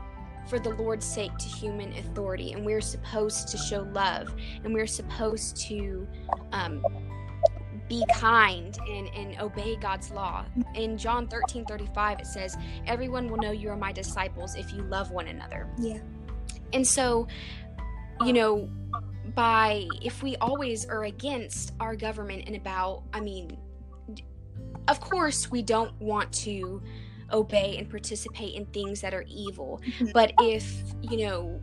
for 0.48 0.58
the 0.58 0.70
Lord's 0.70 1.06
sake 1.06 1.36
to 1.38 1.48
human 1.48 1.92
authority, 1.94 2.52
and 2.52 2.66
we're 2.66 2.82
supposed 2.82 3.48
to 3.48 3.56
show 3.56 3.88
love, 3.92 4.34
and 4.62 4.74
we're 4.74 4.86
supposed 4.86 5.56
to 5.68 6.06
um, 6.52 6.84
be 7.88 8.04
kind 8.14 8.76
and, 8.88 9.08
and 9.14 9.40
obey 9.40 9.76
God's 9.76 10.10
law. 10.10 10.44
In 10.74 10.98
John 10.98 11.26
13 11.26 11.64
35, 11.64 12.20
it 12.20 12.26
says, 12.26 12.56
Everyone 12.86 13.28
will 13.28 13.38
know 13.38 13.52
you 13.52 13.70
are 13.70 13.76
my 13.76 13.92
disciples 13.92 14.54
if 14.54 14.72
you 14.72 14.82
love 14.82 15.10
one 15.10 15.28
another. 15.28 15.68
Yeah. 15.78 15.98
And 16.72 16.86
so, 16.86 17.26
you 18.24 18.32
know, 18.32 18.68
by 19.34 19.86
if 20.02 20.22
we 20.22 20.36
always 20.36 20.86
are 20.86 21.04
against 21.04 21.72
our 21.80 21.96
government 21.96 22.44
and 22.46 22.56
about, 22.56 23.02
I 23.12 23.20
mean, 23.20 23.56
of 24.88 25.00
course, 25.00 25.50
we 25.50 25.62
don't 25.62 25.98
want 26.00 26.32
to 26.32 26.82
obey 27.32 27.78
and 27.78 27.88
participate 27.88 28.54
in 28.54 28.66
things 28.66 29.00
that 29.00 29.14
are 29.14 29.24
evil. 29.28 29.80
Mhm. 29.98 30.12
But 30.12 30.32
if, 30.40 30.82
you 31.02 31.26
know, 31.26 31.60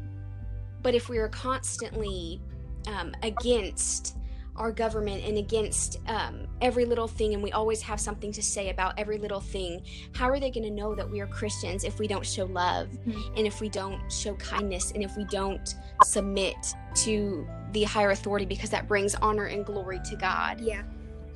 but 0.82 0.96
if 0.96 1.08
we 1.10 1.18
are 1.18 1.30
constantly 1.30 2.42
um, 2.88 3.14
against 3.22 4.18
our 4.62 4.72
government 4.72 5.24
and 5.26 5.38
against 5.40 5.98
um, 6.08 6.48
every 6.62 6.86
little 6.86 7.08
thing, 7.08 7.34
and 7.34 7.42
we 7.42 7.52
always 7.52 7.82
have 7.82 8.00
something 8.00 8.32
to 8.32 8.44
say 8.44 8.70
about 8.70 8.94
every 8.98 9.18
little 9.18 9.40
thing, 9.40 9.82
how 10.14 10.30
are 10.30 10.40
they 10.40 10.52
going 10.52 10.64
to 10.64 10.70
know 10.70 10.94
that 10.94 11.10
we 11.10 11.20
are 11.20 11.26
Christians 11.28 11.84
if 11.84 11.98
we 11.98 12.08
don't 12.08 12.26
show 12.26 12.46
love 12.46 12.88
Mhm. 13.08 13.38
and 13.38 13.48
if 13.48 13.60
we 13.60 13.70
don't 13.70 14.00
show 14.12 14.36
kindness 14.36 14.92
and 14.92 15.04
if 15.04 15.18
we 15.18 15.26
don't 15.26 15.74
submit 16.04 16.56
to 17.04 17.48
the 17.72 17.84
higher 17.84 18.12
authority 18.12 18.46
because 18.46 18.70
that 18.70 18.88
brings 18.88 19.16
honor 19.16 19.46
and 19.46 19.66
glory 19.66 20.00
to 20.06 20.16
God? 20.16 20.62
Yeah. 20.62 20.84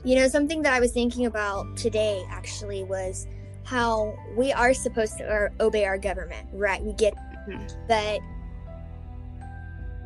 You 0.03 0.15
know, 0.17 0.27
something 0.27 0.61
that 0.61 0.73
I 0.73 0.79
was 0.79 0.91
thinking 0.91 1.25
about 1.25 1.75
today 1.75 2.23
actually 2.29 2.83
was 2.83 3.25
how 3.63 4.13
we 4.37 4.53
are 4.53 4.73
supposed 4.75 5.17
to 5.17 5.49
obey 5.59 5.85
our 5.85 5.97
government, 5.97 6.47
right? 6.53 6.83
We 6.83 6.93
get 6.93 7.15
Mhm. 7.49 7.87
but 7.87 8.19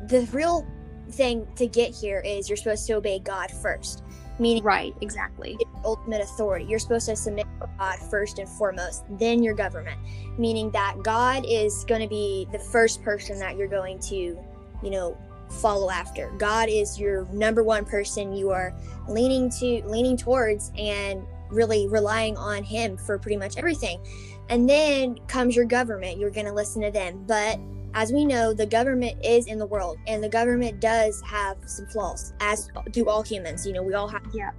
the 0.08 0.26
real 0.32 0.66
thing 1.10 1.46
to 1.56 1.66
get 1.66 1.94
here 1.94 2.20
is 2.20 2.48
you're 2.48 2.56
supposed 2.56 2.86
to 2.86 2.94
obey 2.94 3.18
God 3.18 3.50
first, 3.50 4.02
meaning 4.38 4.62
Right, 4.62 4.94
exactly. 5.00 5.58
ultimate 5.84 6.20
authority. 6.20 6.64
You're 6.66 6.78
supposed 6.78 7.06
to 7.06 7.16
submit 7.16 7.46
to 7.60 7.68
God 7.78 7.98
first 8.10 8.38
and 8.38 8.48
foremost, 8.48 9.04
then 9.18 9.42
your 9.42 9.54
government, 9.54 9.98
meaning 10.38 10.70
that 10.70 10.96
God 11.02 11.44
is 11.46 11.84
going 11.84 12.00
to 12.00 12.08
be 12.08 12.46
the 12.52 12.58
first 12.58 13.02
person 13.02 13.38
that 13.38 13.56
you're 13.56 13.68
going 13.68 13.98
to, 14.00 14.14
you 14.14 14.90
know, 14.90 15.16
follow 15.50 15.90
after. 15.90 16.30
God 16.38 16.68
is 16.68 16.98
your 16.98 17.26
number 17.32 17.62
one 17.62 17.84
person 17.84 18.32
you 18.32 18.50
are 18.50 18.74
leaning 19.08 19.50
to, 19.58 19.82
leaning 19.86 20.16
towards, 20.16 20.70
and 20.78 21.24
really 21.50 21.88
relying 21.88 22.36
on 22.36 22.62
Him 22.62 22.96
for 22.96 23.18
pretty 23.18 23.36
much 23.36 23.56
everything. 23.56 24.00
And 24.48 24.68
then 24.68 25.16
comes 25.26 25.54
your 25.54 25.64
government. 25.64 26.18
You're 26.18 26.30
going 26.30 26.46
to 26.46 26.52
listen 26.52 26.82
to 26.82 26.90
them, 26.90 27.24
but 27.26 27.58
as 27.94 28.12
we 28.12 28.24
know, 28.24 28.52
the 28.52 28.66
government 28.66 29.24
is 29.24 29.46
in 29.46 29.58
the 29.58 29.66
world, 29.66 29.98
and 30.06 30.22
the 30.22 30.28
government 30.28 30.80
does 30.80 31.20
have 31.22 31.56
some 31.66 31.86
flaws, 31.86 32.32
as 32.40 32.68
do 32.92 33.08
all 33.08 33.22
humans. 33.22 33.66
You 33.66 33.72
know, 33.72 33.82
we 33.82 33.94
all 33.94 34.08
have 34.08 34.22
Yeah. 34.32 34.50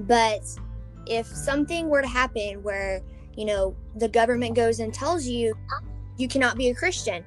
but 0.00 0.42
if 1.06 1.26
something 1.26 1.88
were 1.88 2.00
to 2.00 2.08
happen 2.08 2.62
where, 2.62 3.02
you 3.36 3.44
know, 3.44 3.74
the 3.96 4.08
government 4.08 4.54
goes 4.54 4.78
and 4.80 4.94
tells 4.94 5.26
you 5.26 5.54
you 6.16 6.28
cannot 6.28 6.56
be 6.56 6.68
a 6.68 6.74
Christian, 6.74 7.24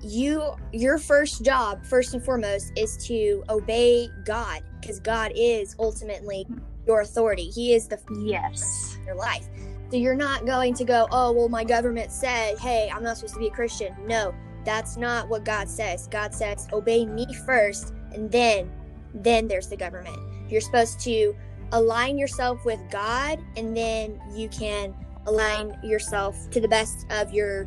you 0.00 0.42
your 0.72 0.96
first 0.98 1.44
job, 1.44 1.84
first 1.84 2.14
and 2.14 2.24
foremost, 2.24 2.72
is 2.76 2.96
to 3.08 3.42
obey 3.50 4.08
God 4.24 4.62
because 4.80 5.00
God 5.00 5.32
is 5.34 5.74
ultimately 5.78 6.46
your 6.86 7.00
authority. 7.00 7.50
He 7.50 7.74
is 7.74 7.88
the 7.88 7.98
Yes. 8.24 8.96
your 9.04 9.16
life. 9.16 9.48
So 9.90 9.96
you're 9.96 10.14
not 10.14 10.44
going 10.44 10.74
to 10.74 10.84
go, 10.84 11.08
oh, 11.10 11.32
well, 11.32 11.48
my 11.48 11.64
government 11.64 12.12
said, 12.12 12.58
hey, 12.58 12.90
I'm 12.94 13.02
not 13.02 13.16
supposed 13.16 13.34
to 13.34 13.40
be 13.40 13.46
a 13.46 13.50
Christian. 13.50 13.94
No, 14.06 14.34
that's 14.64 14.96
not 14.98 15.28
what 15.28 15.44
God 15.44 15.68
says. 15.68 16.06
God 16.08 16.34
says, 16.34 16.68
obey 16.72 17.06
me 17.06 17.26
first, 17.46 17.94
and 18.12 18.30
then, 18.30 18.70
then 19.14 19.48
there's 19.48 19.68
the 19.68 19.76
government. 19.76 20.18
You're 20.50 20.60
supposed 20.60 21.00
to 21.00 21.34
align 21.72 22.18
yourself 22.18 22.64
with 22.66 22.80
God, 22.90 23.38
and 23.56 23.74
then 23.74 24.20
you 24.34 24.48
can 24.50 24.94
align 25.26 25.78
yourself 25.82 26.50
to 26.50 26.60
the 26.60 26.68
best 26.68 27.06
of 27.10 27.32
your 27.32 27.66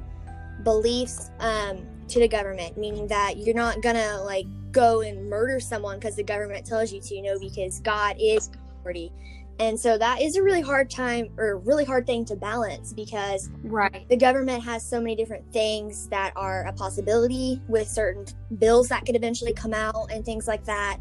beliefs 0.64 1.32
um, 1.40 1.88
to 2.08 2.20
the 2.20 2.28
government, 2.28 2.78
meaning 2.78 3.08
that 3.08 3.38
you're 3.38 3.56
not 3.56 3.82
gonna 3.82 4.22
like 4.24 4.46
go 4.72 5.02
and 5.02 5.30
murder 5.30 5.60
someone 5.60 5.98
because 5.98 6.16
the 6.16 6.24
government 6.24 6.66
tells 6.66 6.92
you 6.92 7.02
to, 7.02 7.16
you 7.16 7.22
know, 7.22 7.40
because 7.40 7.80
God 7.80 8.16
is 8.20 8.50
authority. 8.80 9.12
And 9.62 9.80
so 9.80 9.96
that 9.96 10.24
is 10.24 10.38
a 10.38 10.42
really 10.42 10.62
hard 10.62 10.90
time 10.90 11.30
or 11.38 11.60
really 11.60 11.86
hard 11.86 12.08
thing 12.08 12.26
to 12.26 12.36
balance 12.36 12.94
because 12.94 13.48
Right. 13.64 14.10
the 14.10 14.18
government 14.18 14.64
has 14.64 14.84
so 14.84 15.00
many 15.00 15.16
different 15.16 15.54
things 15.54 16.08
that 16.08 16.34
are 16.36 16.64
a 16.64 16.74
possibility 16.74 17.62
with 17.68 17.88
certain 17.88 18.26
bills 18.58 18.88
that 18.88 19.06
could 19.06 19.16
eventually 19.16 19.54
come 19.54 19.76
out 19.76 20.12
and 20.12 20.26
things 20.26 20.48
like 20.48 20.66
that. 20.66 20.98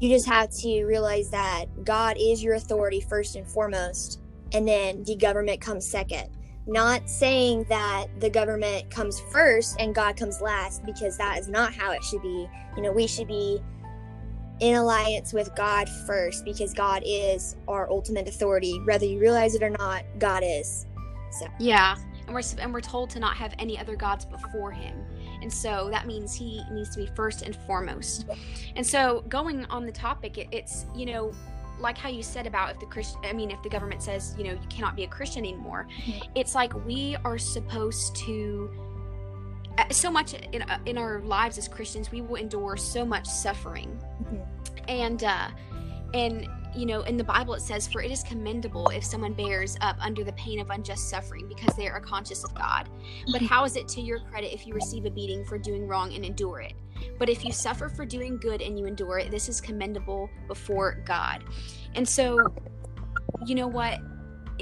You 0.00 0.08
just 0.08 0.26
have 0.26 0.48
to 0.60 0.84
realize 0.84 1.28
that 1.32 1.66
God 1.84 2.16
is 2.18 2.42
your 2.42 2.54
authority 2.54 3.02
first 3.02 3.36
and 3.36 3.46
foremost, 3.46 4.20
and 4.54 4.66
then 4.66 5.04
the 5.04 5.14
government 5.14 5.60
comes 5.60 5.86
second. 5.86 6.30
Not 6.66 7.10
saying 7.10 7.66
that 7.68 8.06
the 8.20 8.30
government 8.30 8.88
comes 8.88 9.20
first 9.32 9.76
and 9.78 9.94
God 9.94 10.16
comes 10.16 10.40
last, 10.40 10.82
because 10.86 11.18
that 11.18 11.38
is 11.38 11.48
not 11.48 11.74
how 11.74 11.90
it 11.90 12.02
should 12.04 12.22
be. 12.22 12.48
You 12.74 12.82
know, 12.84 12.92
we 12.92 13.06
should 13.06 13.28
be 13.28 13.60
in 14.62 14.76
alliance 14.76 15.32
with 15.32 15.54
God 15.56 15.88
first 16.06 16.44
because 16.44 16.72
God 16.72 17.02
is 17.04 17.56
our 17.66 17.90
ultimate 17.90 18.28
authority. 18.28 18.80
Whether 18.84 19.04
you 19.06 19.18
realize 19.18 19.54
it 19.56 19.62
or 19.62 19.70
not, 19.70 20.04
God 20.20 20.44
is. 20.46 20.86
So, 21.40 21.46
Yeah, 21.58 21.96
and 22.26 22.34
we're 22.34 22.42
and 22.60 22.72
we're 22.72 22.80
told 22.80 23.10
to 23.10 23.18
not 23.18 23.36
have 23.36 23.54
any 23.58 23.76
other 23.78 23.96
gods 23.96 24.24
before 24.24 24.70
him, 24.70 24.94
and 25.42 25.52
so 25.52 25.88
that 25.90 26.06
means 26.06 26.32
he 26.34 26.62
needs 26.70 26.90
to 26.90 27.00
be 27.00 27.06
first 27.16 27.42
and 27.42 27.56
foremost. 27.66 28.26
And 28.76 28.86
so, 28.86 29.24
going 29.28 29.64
on 29.66 29.84
the 29.84 29.92
topic, 29.92 30.38
it, 30.38 30.46
it's 30.52 30.86
you 30.94 31.06
know, 31.06 31.32
like 31.80 31.98
how 31.98 32.10
you 32.10 32.22
said 32.22 32.46
about 32.46 32.70
if 32.70 32.78
the 32.80 32.86
Christian, 32.86 33.18
I 33.24 33.32
mean, 33.32 33.50
if 33.50 33.60
the 33.62 33.68
government 33.70 34.00
says 34.02 34.34
you 34.38 34.44
know 34.44 34.52
you 34.52 34.60
cannot 34.68 34.94
be 34.94 35.02
a 35.04 35.08
Christian 35.08 35.42
anymore, 35.44 35.88
Mhm. 36.06 36.22
it's 36.36 36.54
like 36.54 36.72
we 36.86 37.16
are 37.24 37.38
supposed 37.38 38.14
to 38.26 38.70
so 39.90 40.10
much 40.10 40.34
in, 40.34 40.62
uh, 40.62 40.78
in 40.86 40.98
our 40.98 41.20
lives 41.20 41.58
as 41.58 41.68
Christians, 41.68 42.10
we 42.10 42.20
will 42.20 42.36
endure 42.36 42.76
so 42.76 43.04
much 43.04 43.26
suffering. 43.26 43.98
Mm-hmm. 44.22 44.36
And, 44.88 45.24
uh, 45.24 45.48
and, 46.14 46.48
you 46.74 46.86
know, 46.86 47.02
in 47.02 47.16
the 47.16 47.24
Bible 47.24 47.54
it 47.54 47.60
says, 47.60 47.88
For 47.88 48.02
it 48.02 48.10
is 48.10 48.22
commendable 48.22 48.88
if 48.88 49.04
someone 49.04 49.32
bears 49.32 49.76
up 49.80 49.96
under 50.00 50.24
the 50.24 50.32
pain 50.32 50.60
of 50.60 50.70
unjust 50.70 51.08
suffering 51.08 51.48
because 51.48 51.74
they 51.76 51.88
are 51.88 52.00
conscious 52.00 52.44
of 52.44 52.54
God. 52.54 52.88
But 53.30 53.42
how 53.42 53.64
is 53.64 53.76
it 53.76 53.88
to 53.88 54.00
your 54.00 54.20
credit 54.20 54.52
if 54.52 54.66
you 54.66 54.74
receive 54.74 55.04
a 55.04 55.10
beating 55.10 55.44
for 55.44 55.58
doing 55.58 55.86
wrong 55.86 56.14
and 56.14 56.24
endure 56.24 56.60
it? 56.60 56.74
But 57.18 57.28
if 57.28 57.44
you 57.44 57.52
suffer 57.52 57.88
for 57.88 58.04
doing 58.04 58.38
good 58.38 58.62
and 58.62 58.78
you 58.78 58.86
endure 58.86 59.18
it, 59.18 59.30
this 59.30 59.48
is 59.48 59.60
commendable 59.60 60.30
before 60.48 61.02
God. 61.04 61.44
And 61.94 62.08
so, 62.08 62.38
you 63.46 63.54
know 63.54 63.68
what? 63.68 64.00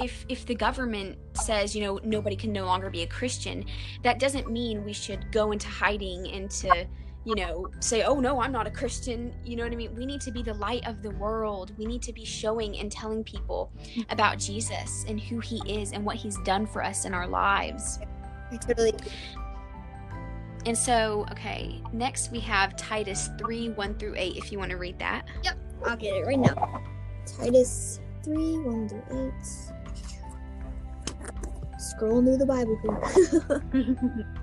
If 0.01 0.25
if 0.29 0.45
the 0.45 0.55
government 0.55 1.17
says 1.33 1.75
you 1.75 1.83
know 1.83 1.99
nobody 2.03 2.35
can 2.35 2.51
no 2.51 2.65
longer 2.65 2.89
be 2.89 3.03
a 3.03 3.07
christian 3.07 3.65
that 4.03 4.19
doesn't 4.19 4.51
mean 4.51 4.83
we 4.83 4.93
should 4.93 5.31
go 5.31 5.51
into 5.51 5.67
hiding 5.67 6.27
and 6.31 6.49
to 6.49 6.87
you 7.23 7.35
know 7.35 7.67
say 7.79 8.03
oh 8.03 8.19
no 8.19 8.41
i'm 8.41 8.51
not 8.51 8.67
a 8.67 8.71
christian. 8.71 9.33
You 9.45 9.55
know 9.55 9.63
what 9.63 9.71
i 9.71 9.75
mean? 9.75 9.95
We 9.95 10.05
need 10.05 10.21
to 10.21 10.31
be 10.31 10.41
the 10.41 10.55
light 10.55 10.87
of 10.87 11.03
the 11.03 11.11
world. 11.11 11.71
We 11.77 11.85
need 11.85 12.01
to 12.03 12.13
be 12.13 12.25
showing 12.25 12.77
and 12.79 12.91
telling 12.91 13.23
people 13.23 13.71
about 14.09 14.39
jesus 14.39 15.05
and 15.07 15.19
who 15.19 15.39
he 15.39 15.61
is 15.67 15.91
and 15.91 16.03
what 16.03 16.15
he's 16.15 16.37
done 16.39 16.65
for 16.65 16.83
us 16.83 17.05
in 17.05 17.13
our 17.13 17.27
lives. 17.27 17.99
Totally 18.59 18.93
and 20.67 20.77
so 20.77 21.25
okay 21.31 21.81
next 21.91 22.31
we 22.31 22.39
have 22.39 22.75
titus 22.75 23.29
3 23.39 23.69
1 23.69 23.95
through 23.95 24.13
8 24.15 24.35
if 24.35 24.51
you 24.51 24.59
want 24.59 24.71
to 24.71 24.77
read 24.77 24.97
that. 24.99 25.25
Yep 25.43 25.57
i'll 25.85 25.97
get 25.97 26.15
it 26.15 26.25
right 26.25 26.39
now. 26.39 26.81
Titus 27.25 27.99
3 28.23 28.35
1 28.59 28.89
through 28.89 29.03
8 29.09 29.70
scrolling 31.81 32.25
through 32.25 32.37
the 32.37 32.45
Bible. 32.45 32.77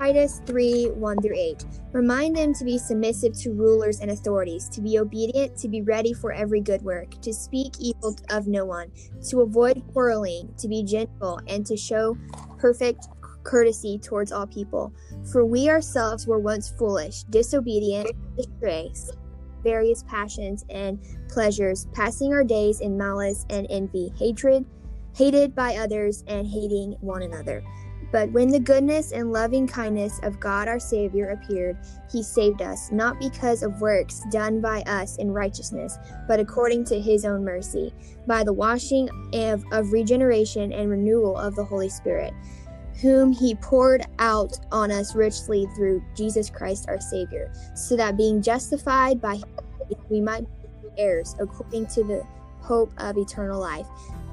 Titus 0.00 0.40
3 0.46 0.92
1 0.92 1.20
through 1.20 1.36
8. 1.36 1.64
Remind 1.92 2.34
them 2.34 2.54
to 2.54 2.64
be 2.64 2.78
submissive 2.78 3.34
to 3.40 3.52
rulers 3.52 4.00
and 4.00 4.10
authorities, 4.10 4.66
to 4.70 4.80
be 4.80 4.98
obedient, 4.98 5.58
to 5.58 5.68
be 5.68 5.82
ready 5.82 6.14
for 6.14 6.32
every 6.32 6.62
good 6.62 6.80
work, 6.80 7.20
to 7.20 7.34
speak 7.34 7.74
evil 7.78 8.16
of 8.30 8.46
no 8.46 8.64
one, 8.64 8.90
to 9.28 9.42
avoid 9.42 9.82
quarreling, 9.92 10.54
to 10.56 10.68
be 10.68 10.82
gentle, 10.82 11.38
and 11.48 11.66
to 11.66 11.76
show 11.76 12.16
perfect 12.56 13.08
courtesy 13.44 13.98
towards 13.98 14.32
all 14.32 14.46
people. 14.46 14.90
For 15.30 15.44
we 15.44 15.68
ourselves 15.68 16.26
were 16.26 16.38
once 16.38 16.70
foolish, 16.78 17.24
disobedient, 17.24 18.10
disgrace, 18.38 19.10
various 19.62 20.02
passions 20.04 20.64
and 20.70 20.98
pleasures, 21.28 21.88
passing 21.92 22.32
our 22.32 22.42
days 22.42 22.80
in 22.80 22.96
malice 22.96 23.44
and 23.50 23.66
envy, 23.68 24.14
hatred 24.18 24.64
hated 25.14 25.54
by 25.54 25.76
others 25.76 26.24
and 26.26 26.46
hating 26.46 26.96
one 27.00 27.22
another. 27.22 27.62
But 28.12 28.32
when 28.32 28.48
the 28.48 28.58
goodness 28.58 29.12
and 29.12 29.32
loving 29.32 29.68
kindness 29.68 30.18
of 30.24 30.40
God 30.40 30.66
our 30.66 30.80
Savior 30.80 31.28
appeared, 31.28 31.76
he 32.10 32.22
saved 32.22 32.60
us, 32.60 32.90
not 32.90 33.20
because 33.20 33.62
of 33.62 33.80
works 33.80 34.22
done 34.32 34.60
by 34.60 34.82
us 34.82 35.16
in 35.16 35.30
righteousness, 35.30 35.96
but 36.26 36.40
according 36.40 36.84
to 36.86 37.00
his 37.00 37.24
own 37.24 37.44
mercy, 37.44 37.94
by 38.26 38.42
the 38.42 38.52
washing 38.52 39.08
of, 39.32 39.64
of 39.72 39.92
regeneration 39.92 40.72
and 40.72 40.90
renewal 40.90 41.36
of 41.36 41.54
the 41.54 41.64
Holy 41.64 41.88
Spirit, 41.88 42.34
whom 43.00 43.32
he 43.32 43.54
poured 43.54 44.04
out 44.18 44.58
on 44.72 44.90
us 44.90 45.14
richly 45.14 45.66
through 45.76 46.02
Jesus 46.16 46.50
Christ 46.50 46.86
our 46.88 47.00
Savior, 47.00 47.52
so 47.76 47.96
that 47.96 48.16
being 48.16 48.42
justified 48.42 49.20
by 49.20 49.36
him, 49.36 49.44
we 50.08 50.20
might 50.20 50.40
be 50.40 50.88
heirs 50.98 51.36
according 51.38 51.86
to 51.86 52.02
the 52.02 52.26
hope 52.60 52.92
of 52.98 53.16
eternal 53.16 53.60
life. 53.60 53.86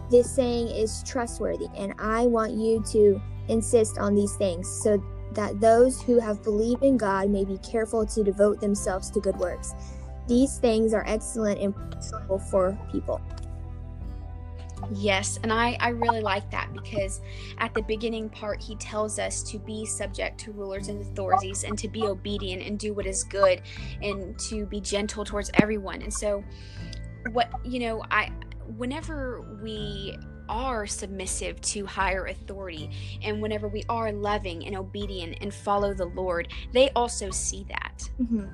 This 0.10 0.30
saying 0.30 0.70
is 0.70 1.04
trustworthy, 1.04 1.68
and 1.76 1.94
I 2.00 2.26
want 2.26 2.54
you 2.54 2.84
to 2.92 3.22
insist 3.50 3.98
on 3.98 4.16
these 4.16 4.36
things 4.36 4.68
so 4.70 5.04
that 5.34 5.60
those 5.60 6.02
who 6.02 6.20
have 6.20 6.44
believed 6.44 6.84
in 6.84 6.98
God 6.98 7.30
may 7.30 7.44
be 7.44 7.58
careful 7.60 8.06
to 8.06 8.24
devote 8.24 8.62
themselves 8.62 9.10
to 9.12 9.20
good 9.20 9.36
works. 9.38 9.74
These 10.28 10.58
things 10.58 10.94
are 10.94 11.04
excellent 11.08 11.60
and 11.60 11.74
useful 11.96 12.40
for 12.40 12.78
people. 12.92 13.22
Yes, 14.94 15.40
and 15.42 15.52
I, 15.52 15.76
I 15.80 15.90
really 15.90 16.22
like 16.22 16.50
that 16.52 16.72
because 16.72 17.20
at 17.58 17.74
the 17.74 17.82
beginning 17.82 18.30
part, 18.30 18.62
he 18.62 18.76
tells 18.76 19.18
us 19.20 19.42
to 19.44 19.58
be 19.58 19.86
subject 19.86 20.40
to 20.42 20.52
rulers 20.52 20.88
and 20.88 21.02
authorities 21.02 21.64
and 21.64 21.78
to 21.80 21.88
be 21.88 22.04
obedient 22.04 22.62
and 22.62 22.78
do 22.78 22.94
what 22.94 23.08
is 23.08 23.24
good 23.24 23.62
and 24.02 24.38
to 24.40 24.66
be 24.68 24.80
gentle 24.80 25.26
towards 25.26 25.50
everyone. 25.56 26.02
And 26.02 26.14
so, 26.14 26.44
what, 27.32 27.50
you 27.66 27.80
know, 27.80 28.04
I, 28.12 28.32
whenever 28.76 29.58
we 29.62 30.18
are 30.50 30.88
submissive 30.88 31.60
to 31.62 31.86
higher 31.86 32.26
authority 32.26 32.90
and 33.22 33.42
whenever 33.42 33.68
we 33.68 33.84
are 33.90 34.12
loving 34.12 34.66
and 34.66 34.76
obedient 34.78 35.38
and 35.42 35.54
follow 35.54 35.94
the 35.94 36.06
Lord, 36.06 36.48
they 36.74 36.90
also 36.92 37.30
see 37.30 37.66
that. 37.70 38.02
Mm-hmm. 38.20 38.46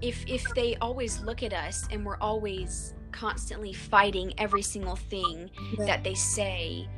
If 0.00 0.24
if 0.26 0.44
they 0.54 0.76
always 0.76 1.20
look 1.20 1.42
at 1.42 1.52
us 1.52 1.86
and 1.90 2.04
we're 2.04 2.18
always 2.18 2.94
constantly 3.10 3.72
fighting 3.72 4.32
every 4.38 4.62
single 4.62 4.96
thing 4.96 5.50
right. 5.76 5.86
that 5.86 6.04
they 6.04 6.14
say, 6.14 6.88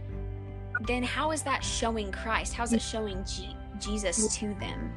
then 0.87 1.03
how 1.03 1.31
is 1.31 1.43
that 1.43 1.65
showing 1.65 2.13
Christ? 2.13 2.53
How's 2.53 2.73
it 2.73 2.83
showing 2.83 3.25
G- 3.25 3.57
Jesus 3.79 4.37
to 4.37 4.55
them? 4.55 4.93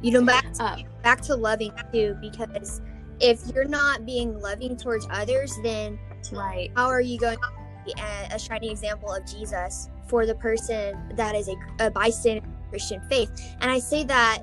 You 0.00 0.12
know, 0.12 0.22
back 0.22 0.52
to, 0.54 0.64
um, 0.64 0.84
back 1.02 1.20
to 1.22 1.34
loving 1.34 1.72
too, 1.92 2.16
because 2.20 2.80
if 3.20 3.40
you're 3.54 3.64
not 3.64 4.06
being 4.06 4.38
loving 4.38 4.76
towards 4.76 5.06
others, 5.10 5.52
then 5.62 5.98
Right. 6.32 6.70
How 6.76 6.88
are 6.88 7.00
you 7.00 7.18
going 7.18 7.38
to 7.38 7.48
be 7.84 7.94
a, 8.32 8.38
shining 8.38 8.70
example 8.70 9.12
of 9.12 9.26
Jesus 9.26 9.88
for 10.08 10.26
the 10.26 10.34
person 10.34 10.96
that 11.16 11.34
is 11.34 11.48
a, 11.48 11.54
a 11.80 11.90
bystander 11.90 12.46
Christian 12.70 13.00
faith? 13.08 13.30
And 13.60 13.70
I 13.70 13.78
say 13.78 14.04
that 14.04 14.42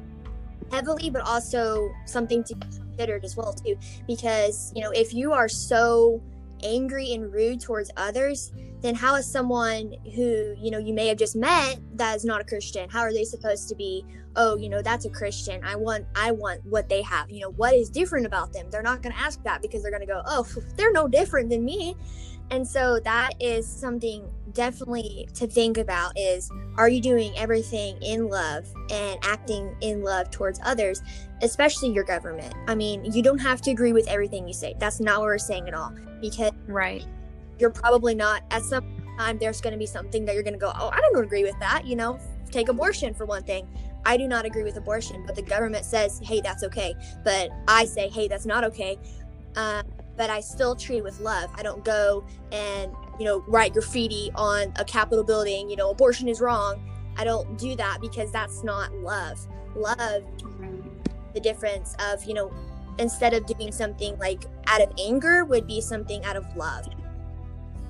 heavily, 0.72 1.10
but 1.10 1.22
also 1.22 1.92
something 2.06 2.44
to 2.46 2.56
be 2.56 2.68
considered 2.68 3.26
as 3.26 3.36
well 3.36 3.54
too, 3.54 3.78
because 4.08 4.72
you 4.76 4.82
know 4.82 4.92
if 4.92 5.14
you 5.14 5.32
are 5.34 5.50
so 5.50 6.22
angry 6.64 7.14
and 7.14 7.32
rude 7.34 7.60
towards 7.60 7.92
others, 7.98 8.52
then 8.82 8.96
how 8.96 9.16
is 9.16 9.26
someone 9.26 9.94
who 10.16 10.56
you 10.58 10.72
know 10.72 10.80
you 10.80 10.94
may 10.94 11.08
have 11.08 11.18
just 11.18 11.36
met 11.36 11.80
that 11.96 12.16
is 12.16 12.26
not 12.26 12.42
a 12.42 12.44
Christian? 12.44 12.90
How 12.90 13.02
are 13.02 13.14
they 13.14 13.24
supposed 13.24 13.70
to 13.70 13.76
be? 13.76 14.06
Oh, 14.36 14.58
you 14.58 14.70
know 14.70 14.82
that's 14.82 15.06
a 15.06 15.10
Christian. 15.10 15.64
I 15.64 15.76
want 15.76 16.06
I 16.16 16.32
want 16.32 16.66
what 16.66 16.90
they 16.90 17.02
have. 17.04 17.30
You 17.30 17.42
know 17.42 17.52
what 17.52 17.74
is 17.74 17.90
different 17.90 18.26
about 18.26 18.54
them? 18.54 18.70
They're 18.70 18.82
not 18.82 19.02
going 19.02 19.14
to 19.14 19.22
ask 19.22 19.42
that 19.44 19.62
because 19.62 19.82
they're 19.82 19.92
going 19.92 20.02
to 20.02 20.08
go, 20.08 20.22
oh, 20.26 20.46
they're 20.76 20.92
no 20.92 21.08
different 21.08 21.50
than 21.50 21.64
me. 21.64 21.96
And 22.50 22.68
so 22.68 23.00
that 23.06 23.32
is 23.40 23.66
something 23.66 24.30
definitely 24.52 25.30
to 25.36 25.48
think 25.48 25.78
about 25.78 26.12
is 26.18 26.52
are 26.76 26.90
you 26.90 27.00
doing 27.00 27.32
everything 27.38 27.98
in 28.02 28.28
love 28.28 28.68
and 28.90 29.18
acting 29.24 29.74
in 29.80 30.04
love 30.04 30.30
towards 30.32 30.60
others, 30.66 31.02
especially 31.42 31.92
your 31.92 32.04
government? 32.04 32.54
I 32.68 32.76
mean, 32.76 33.06
you 33.06 33.24
don't 33.24 33.40
have 33.40 33.62
to 33.62 33.72
agree 33.72 33.94
with 33.94 34.08
everything 34.10 34.50
you 34.50 34.54
say. 34.54 34.76
That's 34.80 35.00
not 35.00 35.20
what 35.20 35.28
we're 35.28 35.38
saying 35.38 35.70
at 35.70 35.74
all 35.74 35.94
because 36.20 36.52
right 36.68 37.06
you're 37.62 37.70
probably 37.70 38.16
not 38.16 38.44
at 38.52 38.64
some 38.64 38.84
time 39.18 39.38
there's 39.38 39.62
going 39.62 39.72
to 39.72 39.80
be 39.80 39.86
something 39.86 40.26
that 40.26 40.34
you're 40.34 40.44
going 40.44 40.54
to 40.54 40.60
go 40.60 40.72
oh 40.76 40.90
i 40.92 41.00
don't 41.00 41.24
agree 41.24 41.44
with 41.44 41.58
that 41.60 41.86
you 41.86 41.96
know? 41.96 42.20
Take 42.52 42.68
abortion 42.68 43.14
for 43.14 43.26
one 43.26 43.44
thing. 43.44 43.66
I 44.04 44.18
do 44.18 44.28
not 44.28 44.46
agree 44.46 44.64
with 44.64 44.76
abortion 44.76 45.24
but 45.26 45.36
the 45.36 45.42
government 45.42 45.86
says 45.86 46.20
hey 46.24 46.42
that's 46.42 46.64
okay. 46.64 46.94
But 47.24 47.50
i 47.68 47.86
say 47.86 48.10
hey 48.10 48.28
that's 48.28 48.46
not 48.46 48.64
okay. 48.66 48.98
Uh, 49.56 49.84
but 50.18 50.30
i 50.30 50.40
still 50.42 50.76
treat 50.76 51.04
with 51.04 51.20
love. 51.20 51.50
I 51.56 51.64
don't 51.64 51.86
go 51.86 52.26
and 52.52 52.92
you 53.20 53.26
know 53.26 53.44
write 53.48 53.74
graffiti 53.74 54.32
on 54.36 54.74
a 54.78 54.84
capitol 54.84 55.24
building 55.24 55.70
you 55.70 55.76
know 55.76 55.92
abortion 55.92 56.28
is 56.28 56.42
wrong. 56.42 56.84
I 57.18 57.24
don't 57.24 57.58
do 57.58 57.76
that 57.76 58.00
because 58.02 58.32
that's 58.32 58.64
not 58.64 58.94
love. 58.96 59.40
Love 59.76 60.24
the 61.34 61.40
difference 61.40 61.96
of 62.00 62.24
you 62.26 62.34
know 62.34 62.52
instead 63.00 63.34
of 63.34 63.46
doing 63.46 63.72
something 63.72 64.18
like 64.20 64.46
out 64.68 64.82
of 64.82 64.92
anger 65.00 65.46
would 65.46 65.66
be 65.66 65.80
something 65.80 66.24
out 66.26 66.36
of 66.36 66.46
love 66.58 66.88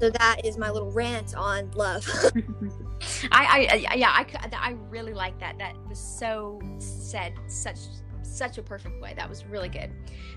so 0.02 0.10
that 0.10 0.42
is 0.44 0.58
my 0.58 0.72
little 0.72 0.90
rant 0.90 1.36
on 1.36 1.70
love. 1.76 2.10
I, 3.32 3.68
I, 3.72 3.94
yeah, 3.94 4.10
I, 4.10 4.26
I 4.52 4.72
really 4.90 5.14
like 5.14 5.40
that. 5.40 5.60
That 5.60 5.76
was 5.88 6.00
so 6.00 6.60
said, 6.80 7.34
such, 7.46 7.78
such 8.24 8.58
a 8.58 8.64
perfect 8.64 9.00
way. 9.00 9.14
That 9.16 9.30
was 9.30 9.46
really 9.46 9.70
good. 9.70 9.92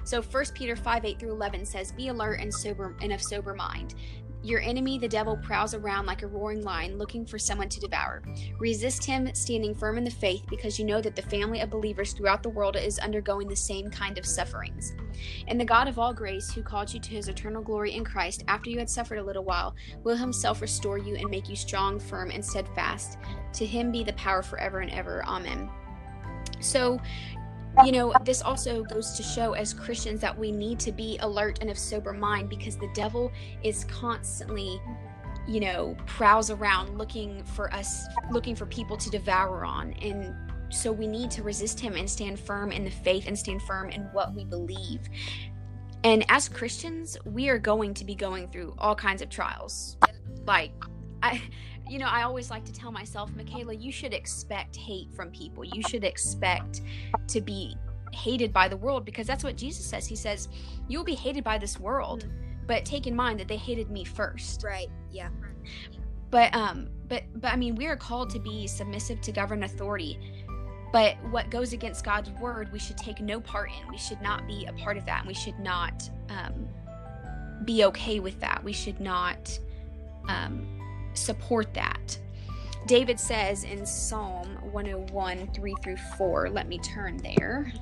So 0.05 0.20
First 0.20 0.55
Peter 0.55 0.77
five 0.77 1.07
eight 1.07 1.18
through 1.18 1.31
eleven 1.31 1.64
says, 1.64 1.92
"Be 1.92 2.09
alert 2.09 2.40
and 2.40 2.53
sober 2.53 2.94
and 3.00 3.11
of 3.11 3.22
sober 3.22 3.55
mind. 3.55 3.94
Your 4.44 4.61
enemy, 4.61 4.98
the 4.98 5.09
devil, 5.09 5.38
prowls 5.38 5.72
around 5.72 6.04
like 6.04 6.22
a 6.22 6.26
roaring 6.26 6.62
lion 6.62 6.98
looking 6.98 7.24
for 7.24 7.38
someone 7.38 7.70
to 7.70 7.80
devour. 7.80 8.22
Resist 8.59 9.02
him, 9.02 9.35
standing 9.35 9.74
firm 9.74 9.96
in 9.96 10.04
the 10.04 10.11
faith, 10.11 10.44
because 10.50 10.78
you 10.78 10.85
know 10.85 11.00
that 11.00 11.16
the 11.16 11.22
family 11.22 11.61
of 11.61 11.70
believers 11.70 12.12
throughout 12.12 12.42
the 12.42 12.50
world 12.50 12.76
is 12.76 12.98
undergoing 12.98 13.48
the 13.48 13.57
same 13.57 13.90
kind 13.90 14.18
of 14.18 14.26
sufferings. 14.26 14.94
And 15.48 15.59
the 15.59 15.64
God 15.64 15.88
of 15.88 15.98
all 15.98 16.12
grace, 16.12 16.52
who 16.52 16.62
called 16.62 16.92
you 16.92 17.00
to 17.00 17.11
his 17.11 17.28
eternal 17.28 17.62
glory 17.62 17.94
in 17.94 18.04
Christ, 18.04 18.44
after 18.46 18.68
you 18.68 18.78
had 18.78 18.90
suffered 18.90 19.18
a 19.18 19.24
little 19.24 19.44
while, 19.44 19.74
will 20.02 20.16
himself 20.16 20.61
restore 20.61 20.98
you 20.98 21.14
and 21.16 21.30
make 21.30 21.48
you 21.48 21.57
strong, 21.57 21.98
firm, 21.98 22.30
and 22.30 22.44
steadfast. 22.44 23.16
To 23.54 23.64
him 23.64 23.90
be 23.90 24.04
the 24.04 24.12
power 24.12 24.42
forever 24.42 24.80
and 24.80 24.90
ever. 24.90 25.24
Amen. 25.24 25.70
So, 26.61 27.00
you 27.84 27.92
know, 27.92 28.12
this 28.24 28.42
also 28.42 28.84
goes 28.84 29.12
to 29.12 29.22
show 29.22 29.54
as 29.54 29.72
Christians 29.72 30.20
that 30.20 30.38
we 30.38 30.52
need 30.52 30.78
to 30.80 30.92
be 30.92 31.18
alert 31.20 31.58
and 31.60 31.70
of 31.70 31.78
sober 31.78 32.12
mind 32.12 32.48
because 32.48 32.76
the 32.76 32.90
devil 32.94 33.32
is 33.62 33.84
constantly, 33.84 34.80
you 35.48 35.60
know, 35.60 35.96
prowls 36.06 36.50
around 36.50 36.96
looking 36.96 37.42
for 37.44 37.72
us, 37.74 38.04
looking 38.30 38.54
for 38.54 38.66
people 38.66 38.96
to 38.96 39.10
devour 39.10 39.64
on 39.64 39.92
and 39.94 40.34
so 40.74 40.90
we 40.90 41.06
need 41.06 41.30
to 41.30 41.42
resist 41.42 41.78
him 41.78 41.94
and 41.94 42.08
stand 42.08 42.38
firm 42.38 42.72
in 42.72 42.84
the 42.84 42.90
faith 42.90 43.26
and 43.28 43.38
stand 43.38 43.62
firm 43.62 43.90
in 43.90 44.02
what 44.12 44.34
we 44.34 44.44
believe. 44.44 45.00
And 46.02 46.24
as 46.28 46.48
Christians, 46.48 47.16
we 47.24 47.48
are 47.48 47.58
going 47.58 47.94
to 47.94 48.04
be 48.04 48.14
going 48.14 48.48
through 48.48 48.74
all 48.78 48.94
kinds 48.94 49.22
of 49.22 49.30
trials. 49.30 49.96
Like 50.46 50.72
I 51.22 51.40
you 51.88 51.98
know, 51.98 52.06
I 52.06 52.22
always 52.22 52.50
like 52.50 52.64
to 52.64 52.72
tell 52.72 52.90
myself, 52.90 53.30
Michaela, 53.36 53.74
you 53.74 53.92
should 53.92 54.14
expect 54.14 54.76
hate 54.76 55.12
from 55.12 55.30
people. 55.30 55.64
You 55.64 55.82
should 55.82 56.04
expect 56.04 56.80
to 57.28 57.40
be 57.40 57.76
hated 58.12 58.52
by 58.52 58.68
the 58.68 58.76
world 58.76 59.04
because 59.04 59.26
that's 59.26 59.44
what 59.44 59.56
Jesus 59.56 59.84
says. 59.84 60.06
He 60.06 60.16
says, 60.16 60.48
You 60.88 60.98
will 60.98 61.04
be 61.04 61.14
hated 61.14 61.44
by 61.44 61.58
this 61.58 61.78
world, 61.78 62.24
mm-hmm. 62.24 62.66
but 62.66 62.84
take 62.84 63.06
in 63.06 63.14
mind 63.14 63.40
that 63.40 63.48
they 63.48 63.56
hated 63.56 63.90
me 63.90 64.04
first. 64.04 64.62
Right. 64.64 64.88
Yeah. 65.10 65.28
But 66.30 66.54
um 66.54 66.88
but 67.08 67.24
but 67.36 67.52
I 67.52 67.56
mean 67.56 67.74
we 67.74 67.86
are 67.86 67.96
called 67.96 68.30
to 68.30 68.38
be 68.38 68.66
submissive 68.66 69.20
to 69.22 69.32
government 69.32 69.72
authority. 69.72 70.18
But 70.92 71.16
what 71.30 71.50
goes 71.50 71.72
against 71.72 72.04
God's 72.04 72.30
word, 72.30 72.72
we 72.72 72.78
should 72.78 72.96
take 72.96 73.20
no 73.20 73.40
part 73.40 73.68
in. 73.68 73.90
We 73.90 73.98
should 73.98 74.22
not 74.22 74.46
be 74.46 74.64
a 74.66 74.72
part 74.74 74.96
of 74.96 75.04
that. 75.06 75.20
And 75.20 75.28
we 75.28 75.34
should 75.34 75.58
not 75.58 76.08
um, 76.28 76.68
be 77.64 77.84
okay 77.86 78.20
with 78.20 78.38
that. 78.38 78.62
We 78.62 78.72
should 78.72 79.00
not 79.00 79.58
um, 80.28 80.68
support 81.14 81.72
that. 81.74 82.18
David 82.87 83.18
says 83.18 83.64
in 83.64 83.87
Psalm 83.87 84.46
101, 84.72 85.48
3 85.55 85.74
through 85.83 85.96
4, 86.18 86.50
let 86.50 86.68
me 86.68 86.79
turn 86.79 87.16
there. 87.18 87.72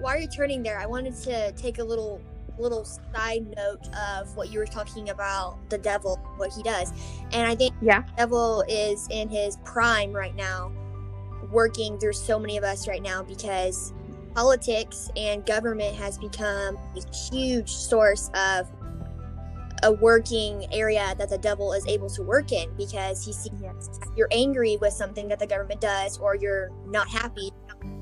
While 0.00 0.18
you're 0.18 0.30
turning 0.30 0.62
there, 0.62 0.78
I 0.78 0.86
wanted 0.86 1.14
to 1.22 1.52
take 1.52 1.78
a 1.78 1.84
little 1.84 2.20
little 2.58 2.84
side 2.84 3.46
note 3.56 3.88
of 3.96 4.36
what 4.36 4.50
you 4.50 4.58
were 4.58 4.66
talking 4.66 5.08
about 5.08 5.58
the 5.70 5.78
devil, 5.78 6.16
what 6.36 6.52
he 6.52 6.62
does. 6.62 6.92
And 7.32 7.46
I 7.46 7.54
think 7.54 7.74
yeah. 7.80 8.02
the 8.02 8.12
devil 8.16 8.62
is 8.68 9.08
in 9.10 9.28
his 9.28 9.56
prime 9.64 10.12
right 10.12 10.34
now, 10.36 10.70
working 11.50 11.98
through 11.98 12.12
so 12.12 12.38
many 12.38 12.56
of 12.56 12.64
us 12.64 12.86
right 12.86 13.02
now 13.02 13.22
because 13.22 13.92
politics 14.34 15.10
and 15.16 15.44
government 15.44 15.94
has 15.96 16.18
become 16.18 16.78
a 16.96 17.16
huge 17.30 17.70
source 17.70 18.30
of 18.34 18.70
a 19.82 19.92
working 19.92 20.66
area 20.72 21.14
that 21.18 21.28
the 21.28 21.38
devil 21.38 21.72
is 21.72 21.86
able 21.86 22.08
to 22.08 22.22
work 22.22 22.52
in 22.52 22.74
because 22.76 23.24
he 23.24 23.32
sees 23.32 23.50
yes. 23.60 24.00
you're 24.16 24.28
angry 24.30 24.76
with 24.80 24.92
something 24.92 25.28
that 25.28 25.38
the 25.38 25.46
government 25.46 25.80
does 25.80 26.18
or 26.18 26.36
you're 26.36 26.70
not 26.86 27.08
happy. 27.08 27.50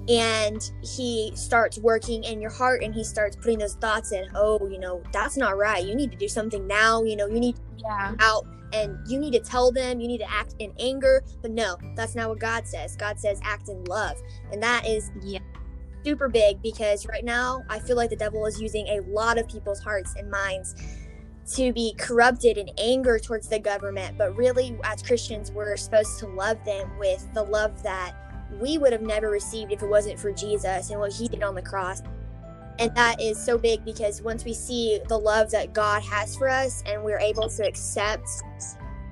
And 0.08 0.60
he 0.82 1.32
starts 1.34 1.78
working 1.78 2.24
in 2.24 2.40
your 2.40 2.50
heart 2.50 2.82
and 2.82 2.94
he 2.94 3.02
starts 3.02 3.36
putting 3.36 3.58
those 3.58 3.74
thoughts 3.74 4.12
in 4.12 4.28
oh 4.34 4.68
you 4.68 4.78
know 4.78 5.02
that's 5.12 5.36
not 5.36 5.56
right. 5.56 5.84
You 5.84 5.94
need 5.94 6.10
to 6.12 6.18
do 6.18 6.28
something 6.28 6.66
now. 6.66 7.02
You 7.02 7.16
know 7.16 7.26
you 7.26 7.40
need 7.40 7.56
yeah. 7.78 8.14
out 8.20 8.46
and 8.72 8.98
you 9.08 9.18
need 9.18 9.32
to 9.32 9.40
tell 9.40 9.72
them. 9.72 10.00
You 10.00 10.08
need 10.08 10.18
to 10.18 10.30
act 10.30 10.56
in 10.58 10.72
anger. 10.78 11.24
But 11.40 11.52
no 11.52 11.76
that's 11.96 12.14
not 12.14 12.28
what 12.28 12.40
god 12.40 12.66
says. 12.66 12.94
God 12.96 13.18
says 13.18 13.40
act 13.42 13.68
in 13.68 13.82
love. 13.84 14.16
And 14.52 14.62
that 14.62 14.86
is 14.86 15.10
yeah. 15.22 15.38
super 16.04 16.28
big 16.28 16.60
because 16.62 17.06
right 17.06 17.24
now 17.24 17.62
i 17.68 17.78
feel 17.78 17.94
like 17.94 18.08
the 18.08 18.16
devil 18.16 18.46
is 18.46 18.58
using 18.60 18.86
a 18.88 19.00
lot 19.00 19.36
of 19.36 19.46
people's 19.46 19.80
hearts 19.80 20.14
and 20.16 20.30
minds 20.30 20.74
to 21.54 21.72
be 21.72 21.94
corrupted 21.98 22.58
in 22.58 22.70
anger 22.78 23.18
towards 23.18 23.48
the 23.48 23.58
government, 23.58 24.16
but 24.16 24.36
really, 24.36 24.76
as 24.84 25.02
Christians, 25.02 25.50
we're 25.50 25.76
supposed 25.76 26.18
to 26.20 26.26
love 26.28 26.64
them 26.64 26.90
with 26.98 27.26
the 27.34 27.42
love 27.42 27.82
that 27.82 28.14
we 28.60 28.78
would 28.78 28.92
have 28.92 29.02
never 29.02 29.30
received 29.30 29.72
if 29.72 29.82
it 29.82 29.88
wasn't 29.88 30.18
for 30.18 30.32
Jesus 30.32 30.90
and 30.90 31.00
what 31.00 31.12
he 31.12 31.28
did 31.28 31.42
on 31.42 31.54
the 31.54 31.62
cross. 31.62 32.02
And 32.78 32.94
that 32.94 33.20
is 33.20 33.38
so 33.38 33.58
big 33.58 33.84
because 33.84 34.22
once 34.22 34.44
we 34.44 34.54
see 34.54 35.00
the 35.08 35.18
love 35.18 35.50
that 35.50 35.72
God 35.72 36.02
has 36.02 36.36
for 36.36 36.48
us 36.48 36.82
and 36.86 37.02
we're 37.02 37.18
able 37.18 37.48
to 37.48 37.66
accept 37.66 38.28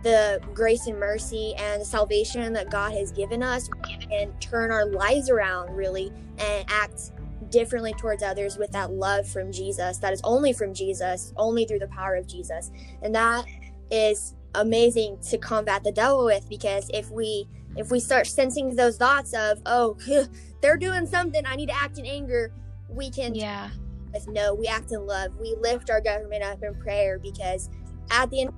the 0.02 0.40
grace 0.54 0.86
and 0.86 0.98
mercy 0.98 1.54
and 1.58 1.84
salvation 1.84 2.52
that 2.52 2.70
God 2.70 2.92
has 2.92 3.10
given 3.12 3.42
us 3.42 3.68
and 4.10 4.40
turn 4.40 4.70
our 4.70 4.86
lives 4.86 5.28
around 5.28 5.74
really 5.74 6.12
and 6.38 6.64
act 6.68 7.10
differently 7.50 7.92
towards 7.94 8.22
others 8.22 8.56
with 8.56 8.70
that 8.72 8.92
love 8.92 9.26
from 9.28 9.52
Jesus 9.52 9.98
that 9.98 10.12
is 10.12 10.20
only 10.24 10.52
from 10.52 10.74
Jesus, 10.74 11.32
only 11.36 11.64
through 11.64 11.80
the 11.80 11.88
power 11.88 12.14
of 12.14 12.26
Jesus. 12.26 12.70
And 13.02 13.14
that 13.14 13.44
is 13.90 14.34
amazing 14.54 15.18
to 15.28 15.38
combat 15.38 15.84
the 15.84 15.92
devil 15.92 16.24
with 16.24 16.48
because 16.48 16.90
if 16.92 17.10
we 17.10 17.46
if 17.76 17.90
we 17.90 18.00
start 18.00 18.26
sensing 18.26 18.74
those 18.74 18.96
thoughts 18.96 19.34
of 19.34 19.60
oh 19.66 19.96
they're 20.62 20.76
doing 20.76 21.06
something 21.06 21.44
i 21.46 21.54
need 21.54 21.68
to 21.68 21.74
act 21.74 21.98
in 21.98 22.06
anger 22.06 22.50
we 22.88 23.10
can 23.10 23.34
yeah 23.34 23.68
with 24.12 24.26
no 24.28 24.54
we 24.54 24.66
act 24.66 24.90
in 24.90 25.06
love 25.06 25.36
we 25.38 25.54
lift 25.60 25.90
our 25.90 26.00
government 26.00 26.42
up 26.42 26.62
in 26.62 26.74
prayer 26.76 27.18
because 27.18 27.68
at 28.10 28.30
the 28.30 28.40
end 28.42 28.52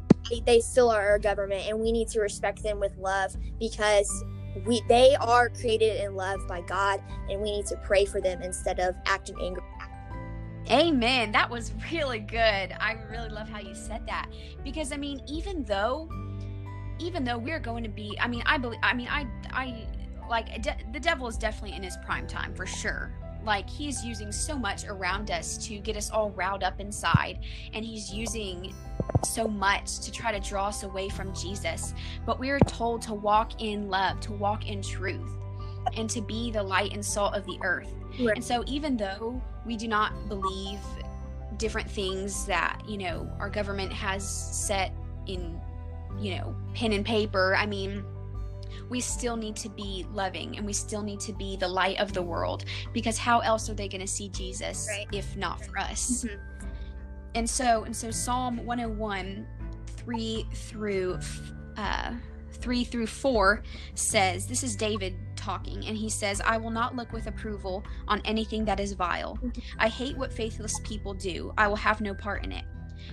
they 0.46 0.60
still 0.60 0.90
are 0.90 1.08
our 1.08 1.18
government 1.18 1.66
and 1.66 1.78
we 1.78 1.90
need 1.90 2.08
to 2.08 2.20
respect 2.20 2.62
them 2.62 2.78
with 2.78 2.96
love 2.96 3.36
because 3.58 4.24
we 4.66 4.82
they 4.88 5.14
are 5.16 5.48
created 5.48 6.00
in 6.02 6.14
love 6.14 6.40
by 6.48 6.60
God 6.62 7.02
and 7.28 7.40
we 7.40 7.52
need 7.52 7.66
to 7.66 7.76
pray 7.84 8.04
for 8.04 8.20
them 8.20 8.42
instead 8.42 8.80
of 8.80 8.94
acting 9.06 9.36
angry. 9.40 9.62
Amen. 10.70 11.32
That 11.32 11.50
was 11.50 11.72
really 11.92 12.20
good. 12.20 12.74
I 12.78 12.96
really 13.10 13.28
love 13.28 13.48
how 13.48 13.60
you 13.60 13.74
said 13.74 14.06
that 14.06 14.26
because 14.64 14.92
I 14.92 14.96
mean 14.96 15.22
even 15.26 15.64
though 15.64 16.08
even 16.98 17.24
though 17.24 17.38
we're 17.38 17.60
going 17.60 17.82
to 17.82 17.88
be 17.88 18.16
I 18.20 18.28
mean 18.28 18.42
I 18.46 18.58
believe 18.58 18.80
I 18.82 18.94
mean 18.94 19.08
I 19.08 19.26
I 19.52 19.86
like 20.28 20.62
de- 20.62 20.76
the 20.92 21.00
devil 21.00 21.26
is 21.28 21.36
definitely 21.36 21.76
in 21.76 21.82
his 21.82 21.96
prime 22.04 22.26
time 22.26 22.54
for 22.54 22.66
sure. 22.66 23.12
Like 23.44 23.68
he's 23.68 24.04
using 24.04 24.32
so 24.32 24.58
much 24.58 24.84
around 24.84 25.30
us 25.30 25.56
to 25.68 25.78
get 25.78 25.96
us 25.96 26.10
all 26.10 26.30
riled 26.30 26.62
up 26.62 26.80
inside 26.80 27.40
and 27.72 27.84
he's 27.84 28.12
using 28.12 28.74
so 29.24 29.48
much 29.48 30.00
to 30.00 30.12
try 30.12 30.32
to 30.32 30.40
draw 30.48 30.68
us 30.68 30.82
away 30.82 31.08
from 31.08 31.34
Jesus, 31.34 31.94
but 32.26 32.38
we 32.38 32.50
are 32.50 32.60
told 32.60 33.02
to 33.02 33.14
walk 33.14 33.60
in 33.62 33.88
love, 33.88 34.20
to 34.20 34.32
walk 34.32 34.68
in 34.68 34.82
truth, 34.82 35.32
and 35.96 36.08
to 36.10 36.20
be 36.20 36.50
the 36.50 36.62
light 36.62 36.92
and 36.92 37.04
salt 37.04 37.34
of 37.34 37.44
the 37.46 37.58
earth. 37.62 37.92
Right. 38.18 38.36
And 38.36 38.44
so, 38.44 38.64
even 38.66 38.96
though 38.96 39.40
we 39.64 39.76
do 39.76 39.88
not 39.88 40.28
believe 40.28 40.78
different 41.56 41.90
things 41.90 42.46
that, 42.46 42.82
you 42.88 42.98
know, 42.98 43.30
our 43.38 43.50
government 43.50 43.92
has 43.92 44.28
set 44.28 44.92
in, 45.26 45.60
you 46.18 46.36
know, 46.36 46.54
pen 46.74 46.92
and 46.92 47.04
paper, 47.04 47.54
I 47.56 47.66
mean, 47.66 48.04
we 48.88 49.00
still 49.00 49.36
need 49.36 49.56
to 49.56 49.68
be 49.68 50.06
loving 50.12 50.56
and 50.56 50.66
we 50.66 50.72
still 50.72 51.02
need 51.02 51.20
to 51.20 51.32
be 51.32 51.56
the 51.56 51.68
light 51.68 51.98
of 51.98 52.12
the 52.12 52.22
world 52.22 52.64
because 52.92 53.18
how 53.18 53.40
else 53.40 53.68
are 53.68 53.74
they 53.74 53.88
going 53.88 54.00
to 54.00 54.06
see 54.06 54.28
Jesus 54.28 54.88
right. 54.90 55.06
if 55.12 55.36
not 55.36 55.64
for 55.64 55.78
us? 55.78 56.24
Mm-hmm. 56.24 56.66
And 57.34 57.48
so 57.48 57.84
and 57.84 57.94
so 57.94 58.10
Psalm 58.10 58.64
101 58.64 59.46
3 59.86 60.46
through 60.54 61.18
uh 61.76 62.14
3 62.52 62.84
through 62.84 63.06
4 63.06 63.62
says 63.94 64.46
this 64.46 64.62
is 64.62 64.76
David 64.76 65.14
talking 65.36 65.86
and 65.86 65.96
he 65.96 66.08
says 66.08 66.40
I 66.44 66.56
will 66.56 66.70
not 66.70 66.96
look 66.96 67.12
with 67.12 67.26
approval 67.26 67.84
on 68.08 68.20
anything 68.24 68.64
that 68.64 68.80
is 68.80 68.92
vile. 68.92 69.36
Mm-hmm. 69.36 69.60
I 69.78 69.88
hate 69.88 70.16
what 70.16 70.32
faithless 70.32 70.78
people 70.84 71.14
do. 71.14 71.52
I 71.56 71.68
will 71.68 71.76
have 71.76 72.00
no 72.00 72.14
part 72.14 72.44
in 72.44 72.52
it. 72.52 72.64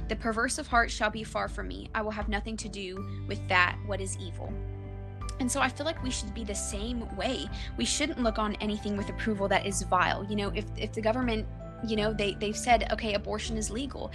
The 0.09 0.15
perverse 0.15 0.57
of 0.57 0.67
heart 0.67 0.91
shall 0.91 1.09
be 1.09 1.23
far 1.23 1.47
from 1.47 1.67
me. 1.67 1.89
I 1.95 2.01
will 2.01 2.11
have 2.11 2.27
nothing 2.27 2.57
to 2.57 2.69
do 2.69 3.25
with 3.27 3.45
that 3.47 3.77
what 3.85 4.01
is 4.01 4.17
evil 4.17 4.51
and 5.39 5.51
so 5.51 5.61
I 5.61 5.69
feel 5.69 5.85
like 5.85 6.01
we 6.03 6.09
should 6.09 6.33
be 6.33 6.43
the 6.43 6.55
same 6.55 7.15
way. 7.15 7.47
We 7.77 7.85
shouldn't 7.85 8.21
look 8.21 8.39
on 8.39 8.55
anything 8.55 8.97
with 8.97 9.09
approval 9.09 9.47
that 9.49 9.65
is 9.65 9.83
vile. 9.83 10.25
You 10.25 10.35
know, 10.35 10.49
if 10.55 10.65
if 10.77 10.93
the 10.93 11.01
government 11.01 11.47
you 11.87 11.95
know 11.95 12.11
they 12.11 12.33
they've 12.35 12.57
said 12.57 12.91
okay 12.91 13.13
abortion 13.13 13.55
is 13.55 13.69
legal 13.69 14.11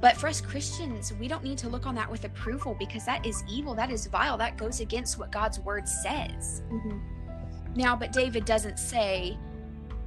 but 0.00 0.16
for 0.16 0.28
us 0.28 0.40
Christians, 0.40 1.12
we 1.14 1.26
don't 1.26 1.42
need 1.42 1.58
to 1.58 1.68
look 1.68 1.86
on 1.86 1.94
that 1.94 2.10
with 2.10 2.24
approval 2.24 2.76
because 2.78 3.06
that 3.06 3.24
is 3.24 3.42
evil, 3.48 3.74
that 3.74 3.90
is 3.90 4.06
vile, 4.06 4.36
that 4.36 4.56
goes 4.56 4.80
against 4.80 5.18
what 5.18 5.32
God's 5.32 5.58
word 5.60 5.88
says. 5.88 6.62
Mm-hmm. 6.70 6.98
Now, 7.74 7.96
but 7.96 8.12
David 8.12 8.44
doesn't 8.44 8.78
say, 8.78 9.38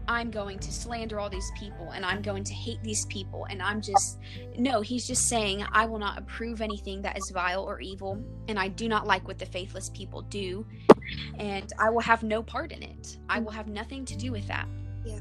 I'm 0.10 0.32
going 0.32 0.60
to 0.60 0.74
slander 0.74 1.20
all 1.20 1.30
these 1.30 1.52
people 1.58 1.92
and 1.92 2.04
I'm 2.04 2.22
going 2.22 2.44
to 2.44 2.54
hate 2.54 2.84
these 2.84 3.06
people 3.06 3.46
and 3.50 3.62
I'm 3.62 3.80
just, 3.80 4.18
no, 4.58 4.82
he's 4.82 5.08
just 5.08 5.30
saying, 5.30 5.64
I 5.72 5.86
will 5.86 6.00
not 6.00 6.18
approve 6.18 6.62
anything 6.62 7.02
that 7.04 7.18
is 7.18 7.30
vile 7.30 7.64
or 7.64 7.80
evil 7.80 8.22
and 8.48 8.60
I 8.60 8.68
do 8.68 8.90
not 8.90 9.08
like 9.08 9.28
what 9.28 9.38
the 9.38 9.46
faithless 9.46 9.90
people 9.92 10.24
do 10.24 10.66
and 11.38 11.72
I 11.80 11.90
will 11.90 12.02
have 12.02 12.24
no 12.24 12.44
part 12.44 12.72
in 12.72 12.84
it. 12.84 13.18
I 13.30 13.40
will 13.40 13.52
have 13.52 13.68
nothing 13.68 14.04
to 14.06 14.18
do 14.18 14.32
with 14.32 14.48
that. 14.48 14.68
Yeah 15.06 15.20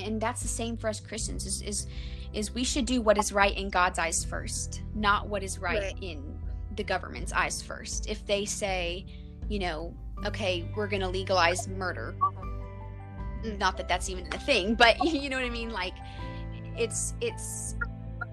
and 0.00 0.20
that's 0.20 0.42
the 0.42 0.48
same 0.48 0.76
for 0.76 0.88
us 0.88 1.00
Christians 1.00 1.44
is 1.44 1.62
is 1.62 1.86
is 2.32 2.54
we 2.54 2.62
should 2.62 2.84
do 2.84 3.00
what 3.00 3.16
is 3.18 3.32
right 3.32 3.56
in 3.56 3.70
God's 3.70 3.98
eyes 3.98 4.24
first, 4.24 4.82
not 4.94 5.28
what 5.28 5.42
is 5.42 5.58
right, 5.58 5.80
right. 5.80 6.02
in 6.02 6.38
the 6.76 6.84
government's 6.84 7.32
eyes 7.32 7.62
first. 7.62 8.06
If 8.06 8.24
they 8.26 8.44
say, 8.44 9.06
you 9.48 9.58
know, 9.58 9.94
okay, 10.26 10.70
we're 10.76 10.88
going 10.88 11.00
to 11.00 11.08
legalize 11.08 11.68
murder. 11.68 12.14
Not 13.44 13.76
that 13.76 13.88
that's 13.88 14.08
even 14.10 14.26
a 14.32 14.38
thing, 14.38 14.74
but 14.74 14.96
you 15.04 15.30
know 15.30 15.36
what 15.36 15.44
I 15.44 15.50
mean 15.50 15.70
like 15.70 15.94
it's 16.76 17.14
it's 17.20 17.74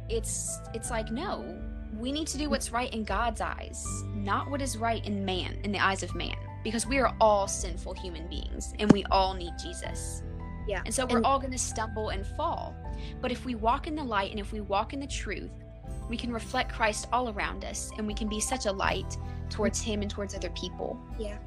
it's 0.10 0.60
it's 0.74 0.89
like 0.89 1.12
no, 1.12 1.58
we 1.98 2.12
need 2.12 2.28
to 2.28 2.38
do 2.38 2.50
what's 2.50 2.72
right 2.72 2.91
in 2.94 3.04
God's 3.04 3.41
eyes, 3.41 3.86
not 4.13 4.50
what 4.50 4.62
is 4.62 4.78
right 4.78 5.06
in 5.06 5.26
man, 5.26 5.58
in 5.63 5.72
the 5.72 5.80
eyes 5.80 6.04
of 6.04 6.13
man, 6.15 6.36
because 6.63 6.86
we 6.86 6.98
are 7.00 7.15
all 7.20 7.48
sinful 7.48 7.94
human 7.94 8.28
beings 8.28 8.74
and 8.80 8.91
we 8.91 9.04
all 9.06 9.34
need 9.34 9.54
Jesus. 9.62 10.24
Yeah. 10.68 10.82
And 10.86 10.94
so 10.94 11.06
we're 11.06 11.18
and- 11.18 11.26
all 11.26 11.39
going 11.39 11.52
to 11.52 11.58
stumble 11.60 12.10
and 12.10 12.26
fall. 12.26 12.76
But 13.22 13.32
if 13.32 13.46
we 13.46 13.56
walk 13.56 13.88
in 13.88 13.96
the 13.96 14.04
light 14.04 14.32
and 14.32 14.39
if 14.39 14.52
we 14.52 14.62
walk 14.62 14.94
in 14.94 15.00
the 15.00 15.08
truth, 15.08 15.52
we 16.10 16.18
can 16.18 16.32
reflect 16.32 16.72
Christ 16.72 17.08
all 17.12 17.30
around 17.30 17.65
us 17.65 17.91
and 17.98 18.08
we 18.08 18.13
can 18.13 18.28
be 18.28 18.39
such 18.39 18.65
a 18.65 18.72
light 18.72 19.18
towards 19.50 19.82
mm-hmm. 19.82 19.91
him 19.91 20.02
and 20.02 20.12
towards 20.12 20.36
other 20.36 20.50
people. 20.52 21.00
Yeah. 21.20 21.38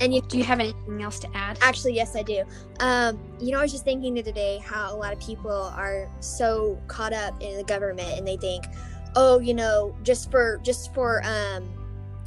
And 0.00 0.14
you 0.14 0.20
Do 0.22 0.38
you 0.38 0.44
have 0.44 0.60
anything 0.60 1.02
else 1.02 1.18
to 1.20 1.28
add? 1.34 1.58
Actually, 1.60 1.94
yes, 1.94 2.16
I 2.16 2.22
do. 2.22 2.42
Um, 2.80 3.20
you 3.40 3.52
know, 3.52 3.58
I 3.58 3.62
was 3.62 3.72
just 3.72 3.84
thinking 3.84 4.14
the 4.14 4.20
other 4.20 4.32
day 4.32 4.58
how 4.64 4.94
a 4.94 4.96
lot 4.96 5.12
of 5.12 5.20
people 5.20 5.50
are 5.50 6.08
so 6.20 6.80
caught 6.88 7.12
up 7.12 7.40
in 7.40 7.56
the 7.56 7.64
government 7.64 8.18
and 8.18 8.26
they 8.26 8.36
think, 8.36 8.64
oh, 9.14 9.38
you 9.38 9.54
know, 9.54 9.96
just 10.02 10.30
for 10.30 10.60
just 10.64 10.92
for 10.94 11.22
um, 11.24 11.68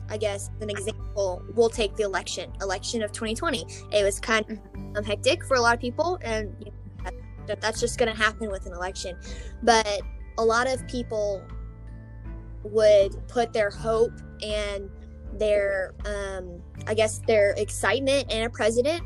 I 0.10 0.18
guess 0.18 0.52
an 0.62 0.70
example, 0.70 1.44
we'll 1.56 1.70
take 1.70 1.96
the 1.96 2.04
election, 2.04 2.52
election 2.62 3.02
of 3.02 3.12
2020. 3.12 3.66
It 3.92 4.04
was 4.04 4.20
kind 4.20 4.46
of 4.50 4.60
um, 4.98 5.04
hectic 5.04 5.44
for 5.44 5.56
a 5.56 5.62
lot 5.62 5.74
of 5.74 5.82
people, 5.82 6.20
and 6.22 6.56
you 6.60 6.72
know, 7.04 7.12
that, 7.48 7.62
that's 7.62 7.80
just 7.80 7.98
going 7.98 8.14
to 8.14 8.18
happen 8.18 8.50
with 8.50 8.66
an 8.66 8.74
election. 8.74 9.18
But 9.64 10.02
a 10.38 10.44
lot 10.44 10.68
of 10.68 10.86
people 10.88 11.44
would 12.64 13.28
put 13.28 13.54
their 13.54 13.70
hope 13.70 14.14
and 14.44 14.90
their 15.40 15.94
um, 16.06 16.62
I 16.88 16.94
guess 16.94 17.20
their 17.28 17.52
excitement 17.52 18.32
in 18.32 18.44
a 18.44 18.50
president, 18.50 19.04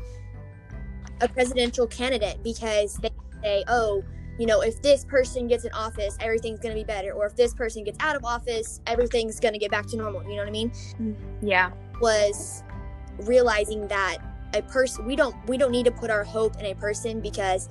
a 1.20 1.28
presidential 1.28 1.86
candidate, 1.86 2.42
because 2.42 2.96
they 2.96 3.10
say, 3.42 3.64
oh, 3.68 4.02
you 4.38 4.46
know, 4.46 4.62
if 4.62 4.80
this 4.80 5.04
person 5.04 5.46
gets 5.48 5.64
in 5.64 5.72
office, 5.72 6.16
everything's 6.20 6.60
going 6.60 6.74
to 6.74 6.80
be 6.80 6.84
better, 6.84 7.12
or 7.12 7.26
if 7.26 7.36
this 7.36 7.52
person 7.52 7.84
gets 7.84 7.98
out 8.00 8.16
of 8.16 8.24
office, 8.24 8.80
everything's 8.86 9.38
going 9.38 9.52
to 9.52 9.58
get 9.58 9.70
back 9.70 9.86
to 9.88 9.96
normal. 9.96 10.22
You 10.22 10.30
know 10.36 10.42
what 10.42 10.48
I 10.48 10.52
mean? 10.52 10.72
Yeah. 11.42 11.70
Was 12.00 12.62
realizing 13.18 13.86
that 13.88 14.18
a 14.54 14.62
person 14.62 15.04
we 15.06 15.14
don't 15.14 15.36
we 15.46 15.56
don't 15.56 15.70
need 15.70 15.84
to 15.84 15.92
put 15.92 16.10
our 16.10 16.24
hope 16.24 16.58
in 16.58 16.66
a 16.66 16.74
person 16.74 17.20
because 17.20 17.68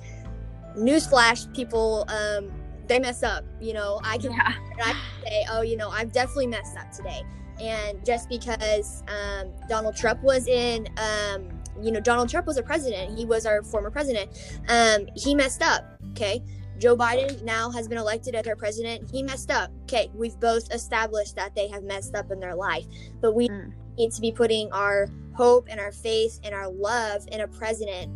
newsflash 0.76 1.52
people 1.54 2.04
um 2.08 2.50
they 2.86 2.98
mess 2.98 3.22
up 3.22 3.44
you 3.60 3.72
know 3.72 4.00
i 4.04 4.16
can, 4.16 4.32
Yeah. 4.32 4.52
I 4.78 4.92
can 4.92 4.96
say 5.24 5.44
oh 5.50 5.62
you 5.62 5.76
know 5.76 5.90
i've 5.90 6.12
definitely 6.12 6.46
messed 6.46 6.76
up 6.76 6.90
today 6.92 7.22
and 7.60 8.04
just 8.04 8.28
because 8.28 9.02
um, 9.08 9.52
donald 9.68 9.94
trump 9.96 10.22
was 10.22 10.46
in 10.46 10.88
um, 10.98 11.48
you 11.82 11.90
know 11.92 12.00
donald 12.00 12.28
trump 12.28 12.46
was 12.46 12.56
a 12.56 12.62
president 12.62 13.16
he 13.16 13.24
was 13.24 13.46
our 13.46 13.62
former 13.62 13.90
president 13.90 14.30
um, 14.68 15.06
he 15.16 15.34
messed 15.34 15.62
up 15.62 15.84
okay 16.10 16.42
joe 16.78 16.96
biden 16.96 17.42
now 17.42 17.70
has 17.70 17.86
been 17.88 17.98
elected 17.98 18.34
as 18.34 18.46
our 18.46 18.56
president 18.56 19.08
he 19.12 19.22
messed 19.22 19.50
up 19.50 19.70
okay 19.82 20.10
we've 20.14 20.38
both 20.40 20.70
established 20.72 21.36
that 21.36 21.54
they 21.54 21.68
have 21.68 21.82
messed 21.84 22.14
up 22.14 22.30
in 22.30 22.40
their 22.40 22.54
life 22.54 22.86
but 23.20 23.34
we 23.34 23.48
Mm. 23.48 23.72
need 23.98 24.12
to 24.12 24.20
be 24.20 24.32
putting 24.32 24.70
our 24.72 25.08
hope 25.34 25.66
and 25.70 25.78
our 25.80 25.92
faith 25.92 26.40
and 26.44 26.54
our 26.54 26.70
love 26.70 27.26
in 27.32 27.40
a 27.42 27.48
president 27.48 28.10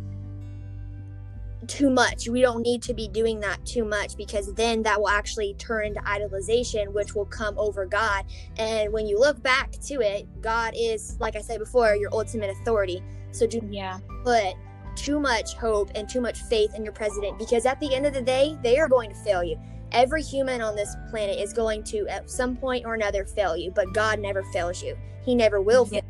too 1.67 1.89
much. 1.89 2.27
We 2.27 2.41
don't 2.41 2.61
need 2.61 2.81
to 2.83 2.93
be 2.93 3.07
doing 3.07 3.39
that 3.41 3.65
too 3.65 3.85
much 3.85 4.15
because 4.17 4.53
then 4.53 4.83
that 4.83 4.99
will 4.99 5.09
actually 5.09 5.53
turn 5.55 5.87
into 5.87 5.99
idolization, 6.01 6.93
which 6.93 7.15
will 7.15 7.25
come 7.25 7.57
over 7.57 7.85
God. 7.85 8.25
And 8.57 8.91
when 8.93 9.07
you 9.07 9.19
look 9.19 9.41
back 9.41 9.71
to 9.87 10.01
it, 10.01 10.27
God 10.41 10.73
is, 10.75 11.17
like 11.19 11.35
I 11.35 11.41
said 11.41 11.59
before, 11.59 11.95
your 11.95 12.13
ultimate 12.13 12.49
authority. 12.49 13.03
So 13.31 13.45
do 13.47 13.59
Yeah. 13.69 13.99
put 14.23 14.53
too 14.95 15.19
much 15.19 15.55
hope 15.55 15.91
and 15.95 16.07
too 16.07 16.21
much 16.21 16.41
faith 16.43 16.73
in 16.75 16.83
your 16.83 16.93
president 16.93 17.37
because 17.37 17.65
at 17.65 17.79
the 17.79 17.93
end 17.93 18.05
of 18.05 18.13
the 18.13 18.21
day, 18.21 18.57
they 18.63 18.79
are 18.79 18.87
going 18.87 19.09
to 19.09 19.15
fail 19.15 19.43
you. 19.43 19.57
Every 19.91 20.21
human 20.21 20.61
on 20.61 20.75
this 20.75 20.95
planet 21.09 21.39
is 21.39 21.53
going 21.53 21.83
to, 21.85 22.07
at 22.07 22.29
some 22.29 22.55
point 22.55 22.85
or 22.85 22.93
another, 22.93 23.25
fail 23.25 23.55
you, 23.55 23.71
but 23.71 23.93
God 23.93 24.19
never 24.19 24.43
fails 24.43 24.81
you. 24.81 24.97
He 25.23 25.35
never 25.35 25.61
will 25.61 25.85
fail 25.85 26.01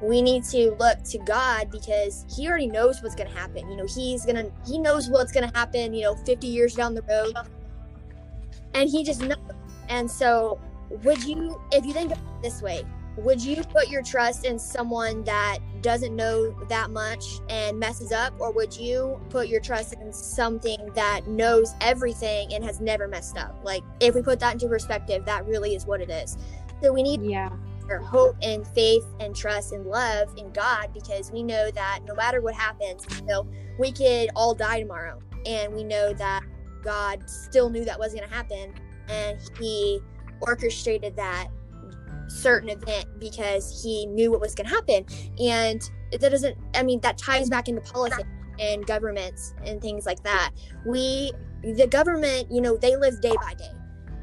we 0.00 0.22
need 0.22 0.44
to 0.44 0.72
look 0.78 1.02
to 1.04 1.18
God 1.18 1.70
because 1.70 2.24
he 2.34 2.48
already 2.48 2.66
knows 2.66 3.02
what's 3.02 3.14
going 3.14 3.30
to 3.30 3.36
happen. 3.36 3.68
You 3.70 3.76
know, 3.76 3.86
he's 3.86 4.24
going 4.24 4.36
to 4.36 4.52
he 4.66 4.78
knows 4.78 5.08
what's 5.08 5.32
going 5.32 5.48
to 5.48 5.56
happen, 5.56 5.92
you 5.92 6.02
know, 6.02 6.14
50 6.14 6.46
years 6.46 6.74
down 6.74 6.94
the 6.94 7.02
road. 7.02 7.34
And 8.74 8.88
he 8.88 9.02
just 9.04 9.22
knows. 9.22 9.38
And 9.88 10.10
so, 10.10 10.60
would 11.02 11.22
you 11.24 11.60
if 11.72 11.84
you 11.84 11.92
think 11.92 12.12
of 12.12 12.18
it 12.18 12.24
this 12.42 12.62
way, 12.62 12.84
would 13.16 13.42
you 13.42 13.62
put 13.64 13.88
your 13.88 14.02
trust 14.02 14.44
in 14.44 14.58
someone 14.58 15.24
that 15.24 15.58
doesn't 15.82 16.14
know 16.14 16.52
that 16.68 16.90
much 16.90 17.24
and 17.48 17.78
messes 17.78 18.12
up 18.12 18.32
or 18.38 18.52
would 18.52 18.76
you 18.76 19.20
put 19.30 19.48
your 19.48 19.60
trust 19.60 19.94
in 19.94 20.12
something 20.12 20.90
that 20.94 21.26
knows 21.26 21.74
everything 21.80 22.54
and 22.54 22.64
has 22.64 22.80
never 22.80 23.08
messed 23.08 23.36
up? 23.36 23.58
Like 23.64 23.82
if 24.00 24.14
we 24.14 24.22
put 24.22 24.38
that 24.40 24.52
into 24.52 24.68
perspective, 24.68 25.24
that 25.24 25.46
really 25.46 25.74
is 25.74 25.86
what 25.86 26.00
it 26.00 26.10
is. 26.10 26.36
So 26.82 26.92
we 26.92 27.02
need 27.02 27.22
Yeah. 27.22 27.50
Our 27.90 27.98
hope 27.98 28.36
and 28.42 28.66
faith 28.68 29.04
and 29.20 29.34
trust 29.34 29.72
and 29.72 29.86
love 29.86 30.32
in 30.36 30.52
God 30.52 30.90
because 30.92 31.30
we 31.30 31.42
know 31.42 31.70
that 31.70 32.00
no 32.06 32.14
matter 32.14 32.40
what 32.40 32.54
happens, 32.54 33.06
you 33.18 33.26
know, 33.26 33.46
we 33.78 33.92
could 33.92 34.30
all 34.36 34.54
die 34.54 34.80
tomorrow. 34.80 35.20
And 35.46 35.72
we 35.74 35.84
know 35.84 36.12
that 36.14 36.42
God 36.82 37.28
still 37.28 37.70
knew 37.70 37.84
that 37.84 37.98
was 37.98 38.12
going 38.12 38.28
to 38.28 38.34
happen 38.34 38.74
and 39.08 39.38
he 39.58 40.00
orchestrated 40.40 41.16
that 41.16 41.48
certain 42.28 42.68
event 42.68 43.06
because 43.18 43.82
he 43.82 44.06
knew 44.06 44.30
what 44.30 44.40
was 44.40 44.54
going 44.54 44.68
to 44.68 44.74
happen. 44.74 45.06
And 45.38 45.80
that 46.12 46.30
doesn't, 46.30 46.56
I 46.74 46.82
mean, 46.82 47.00
that 47.00 47.18
ties 47.18 47.48
back 47.48 47.68
into 47.68 47.80
politics 47.80 48.28
and 48.58 48.86
governments 48.86 49.54
and 49.64 49.80
things 49.80 50.04
like 50.04 50.22
that. 50.24 50.50
We, 50.84 51.32
the 51.62 51.86
government, 51.86 52.48
you 52.50 52.60
know, 52.60 52.76
they 52.76 52.96
live 52.96 53.20
day 53.20 53.34
by 53.40 53.54
day 53.54 53.70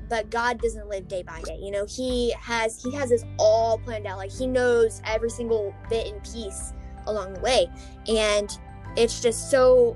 but 0.10 0.30
God 0.30 0.60
doesn't 0.62 0.88
live 0.88 1.08
day 1.08 1.24
by 1.24 1.42
day. 1.42 1.58
You 1.62 1.72
know, 1.72 1.86
He 1.86 2.34
has 2.40 2.82
He 2.82 2.94
has 2.96 3.10
this 3.10 3.24
all 3.38 3.78
planned 3.80 4.08
out. 4.08 4.18
Like 4.18 4.32
He 4.32 4.48
knows 4.48 5.02
every 5.06 5.30
single 5.30 5.74
bit 5.90 6.08
and 6.08 6.24
piece 6.24 6.74
along 7.08 7.34
the 7.34 7.40
way, 7.40 7.68
and 8.08 8.50
it's 8.96 9.22
just 9.22 9.50
so 9.52 9.96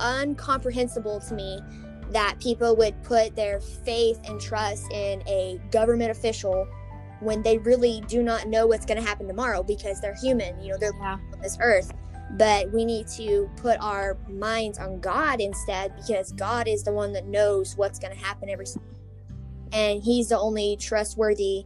uncomprehensible 0.00 1.20
to 1.20 1.34
me 1.34 1.60
that 2.10 2.38
people 2.40 2.74
would 2.76 3.00
put 3.02 3.36
their 3.36 3.60
faith 3.60 4.18
and 4.24 4.40
trust 4.40 4.90
in 4.92 5.22
a 5.26 5.60
government 5.70 6.10
official 6.10 6.66
when 7.20 7.42
they 7.42 7.58
really 7.58 8.02
do 8.06 8.22
not 8.22 8.46
know 8.46 8.66
what's 8.66 8.86
going 8.86 9.00
to 9.00 9.06
happen 9.06 9.26
tomorrow 9.26 9.62
because 9.62 10.00
they're 10.00 10.14
human. 10.14 10.58
You 10.62 10.72
know, 10.72 10.78
they're 10.78 10.94
Yeah. 11.00 11.18
on 11.32 11.40
this 11.42 11.58
earth. 11.60 11.92
But 12.32 12.70
we 12.72 12.84
need 12.84 13.08
to 13.16 13.48
put 13.56 13.80
our 13.80 14.16
minds 14.28 14.78
on 14.78 15.00
God 15.00 15.40
instead 15.40 15.96
because 15.96 16.32
God 16.32 16.68
is 16.68 16.82
the 16.82 16.92
one 16.92 17.12
that 17.14 17.26
knows 17.26 17.76
what's 17.76 17.98
going 17.98 18.16
to 18.16 18.22
happen 18.22 18.48
every 18.50 18.66
single 18.66 18.88
and 19.72 20.02
he's 20.02 20.28
the 20.28 20.38
only 20.38 20.76
trustworthy 20.76 21.64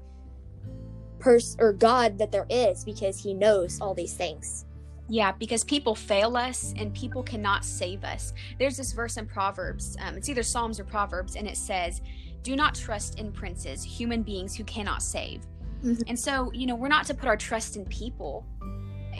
person 1.19 1.61
or 1.61 1.73
God 1.73 2.19
that 2.19 2.33
there 2.33 2.47
is 2.51 2.85
because 2.85 3.23
he 3.23 3.33
knows 3.33 3.81
all 3.81 3.95
these 3.95 4.15
things. 4.15 4.67
Yeah, 5.09 5.33
because 5.33 5.63
people 5.65 5.95
fail 5.95 6.37
us 6.37 6.73
and 6.77 6.95
people 6.95 7.23
cannot 7.23 7.65
save 7.65 8.03
us. 8.05 8.33
There's 8.59 8.77
this 8.77 8.93
verse 8.93 9.17
in 9.17 9.27
Proverbs, 9.27 9.97
um, 10.01 10.17
it's 10.17 10.29
either 10.29 10.43
Psalms 10.43 10.81
or 10.81 10.85
Proverbs, 10.85 11.37
and 11.37 11.47
it 11.47 11.57
says, 11.57 12.01
Do 12.43 12.57
not 12.57 12.75
trust 12.75 13.19
in 13.19 13.31
princes, 13.31 13.85
human 13.85 14.23
beings 14.23 14.57
who 14.57 14.65
cannot 14.65 15.03
save. 15.03 15.47
Mhm. 15.85 16.03
And 16.07 16.19
so, 16.19 16.51
you 16.53 16.67
know, 16.67 16.75
we're 16.75 16.89
not 16.89 17.07
to 17.07 17.15
put 17.15 17.29
our 17.29 17.37
trust 17.37 17.77
in 17.77 17.85
people, 17.87 18.47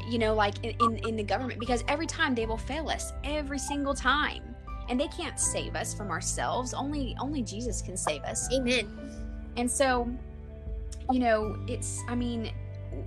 you 0.09 0.19
know, 0.19 0.35
like 0.35 0.65
in, 0.65 0.75
in, 0.81 1.09
in 1.09 1.17
the 1.17 1.23
government, 1.23 1.61
because 1.61 1.85
every 1.89 2.07
time 2.07 2.35
they 2.35 2.47
will 2.47 2.57
fail 2.57 2.89
us, 2.89 3.13
every 3.25 3.59
single 3.59 3.95
time. 3.95 4.52
And 4.89 4.99
they 4.99 5.09
can't 5.09 5.39
save 5.39 5.75
us 5.75 5.95
from 5.95 6.11
ourselves. 6.11 6.75
Only 6.75 7.17
only 7.21 7.43
Jesus 7.43 7.83
can 7.83 7.97
save 7.97 8.23
us. 8.23 8.53
Amen. 8.53 8.89
And 9.57 9.71
so, 9.71 10.11
you 11.11 11.19
know, 11.19 11.57
it's, 11.69 12.01
I 12.09 12.15
mean, 12.15 12.53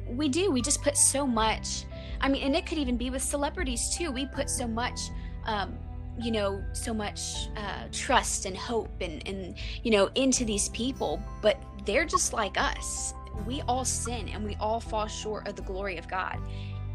we 0.08 0.30
do, 0.30 0.52
we 0.52 0.62
just 0.62 0.82
put 0.82 0.98
so 0.98 1.26
much. 1.26 1.86
I 2.22 2.30
mean, 2.30 2.44
and 2.44 2.56
it 2.56 2.66
could 2.66 2.78
even 2.78 2.98
be 2.98 3.10
with 3.10 3.22
celebrities 3.22 3.96
too. 3.96 4.12
We 4.12 4.26
put 4.26 4.50
so 4.50 4.68
much, 4.68 5.00
um, 5.46 5.78
you 6.20 6.32
know, 6.32 6.64
so 6.74 6.94
much 6.94 7.50
uh, 7.58 7.88
trust 7.92 8.46
and 8.46 8.56
hope 8.56 8.90
and, 9.02 9.28
and, 9.28 9.56
you 9.84 9.92
know, 9.92 10.10
into 10.16 10.46
these 10.46 10.70
people, 10.70 11.22
but 11.42 11.58
they're 11.86 12.06
just 12.06 12.34
like 12.34 12.60
us. 12.60 13.14
We 13.46 13.62
all 13.68 13.86
sin 13.86 14.30
and 14.30 14.46
we 14.46 14.56
all 14.60 14.80
fall 14.80 15.08
short 15.08 15.48
of 15.48 15.56
the 15.56 15.62
glory 15.62 15.98
of 15.98 16.08
God. 16.08 16.40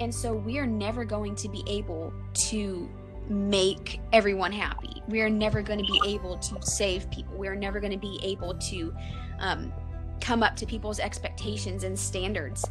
And 0.00 0.14
so 0.14 0.32
we 0.32 0.58
are 0.58 0.66
never 0.66 1.04
going 1.04 1.34
to 1.36 1.48
be 1.48 1.62
able 1.66 2.12
to 2.48 2.88
make 3.30 4.00
everyone 4.12 4.52
happy. 4.52 5.02
We 5.08 5.20
are 5.22 5.30
never 5.30 5.62
going 5.62 5.78
to 5.78 5.84
be 5.84 6.00
able 6.06 6.36
to 6.38 6.58
save 6.62 7.10
people. 7.10 7.36
We 7.38 7.48
are 7.48 7.56
never 7.56 7.80
going 7.80 7.92
to 7.92 7.98
be 7.98 8.18
able 8.22 8.54
to 8.54 8.94
um, 9.38 9.72
come 10.20 10.42
up 10.42 10.56
to 10.56 10.66
people's 10.66 10.98
expectations 11.00 11.84
and 11.84 11.98
standards. 11.98 12.64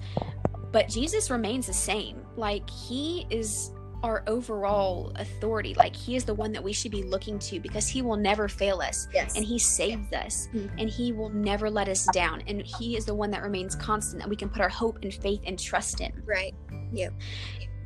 But 0.72 0.88
Jesus 0.89 1.32
remains 1.32 1.65
the 1.67 1.74
same. 1.74 2.22
Like, 2.36 2.69
he 2.69 3.26
is 3.30 3.72
our 4.04 4.24
overall 4.28 5.12
authority. 5.15 5.74
Like, 5.74 5.95
he 5.95 6.15
is 6.15 6.24
the 6.26 6.34
one 6.34 6.52
that 6.54 6.63
we 6.63 6.72
should 6.72 6.91
be 6.91 7.04
looking 7.04 7.38
to 7.39 7.60
because 7.60 7.88
he 7.88 8.02
will 8.02 8.15
never 8.15 8.48
fail 8.48 8.80
us 8.82 9.08
Yes. 9.13 9.36
and 9.36 9.43
he 9.43 9.58
saves 9.60 10.13
us 10.13 10.48
Mhm. 10.54 10.69
and 10.78 10.89
he 10.89 11.12
will 11.12 11.30
never 11.30 11.69
let 11.69 11.89
us 11.89 12.06
down. 12.13 12.41
And 12.48 12.62
he 12.62 12.95
is 12.95 13.06
the 13.06 13.13
one 13.15 13.30
that 13.32 13.43
remains 13.43 13.76
constant 13.76 14.22
that 14.22 14.30
we 14.30 14.36
can 14.38 14.48
put 14.50 14.62
our 14.62 14.69
hope 14.69 15.00
and 15.02 15.13
faith 15.13 15.41
and 15.45 15.58
trust 15.60 16.00
in. 16.02 16.12
right. 16.26 16.54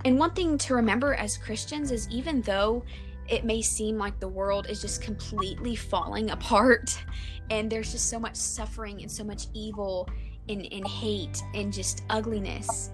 And 0.06 0.20
one 0.20 0.32
thing 0.32 0.58
to 0.60 0.76
remember 0.76 1.14
as 1.14 1.38
Christians 1.38 1.92
is 1.92 2.10
even 2.10 2.42
though 2.42 2.84
it 3.30 3.46
may 3.46 3.62
seem 3.62 3.98
like 3.98 4.20
the 4.20 4.28
world 4.28 4.68
is 4.70 4.82
just 4.82 5.02
completely 5.02 5.76
falling 5.76 6.32
apart 6.32 7.02
and 7.50 7.70
there's 7.70 7.92
just 7.92 8.10
so 8.10 8.20
much 8.20 8.36
suffering 8.36 9.02
and 9.02 9.10
so 9.10 9.24
much 9.24 9.48
evil 9.54 10.10
and, 10.50 10.68
and 10.74 10.86
hate 10.88 11.42
and 11.54 11.72
just 11.72 12.04
ugliness, 12.10 12.92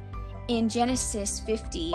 in 0.50 0.68
Genesis 0.68 1.42
50, 1.42 1.94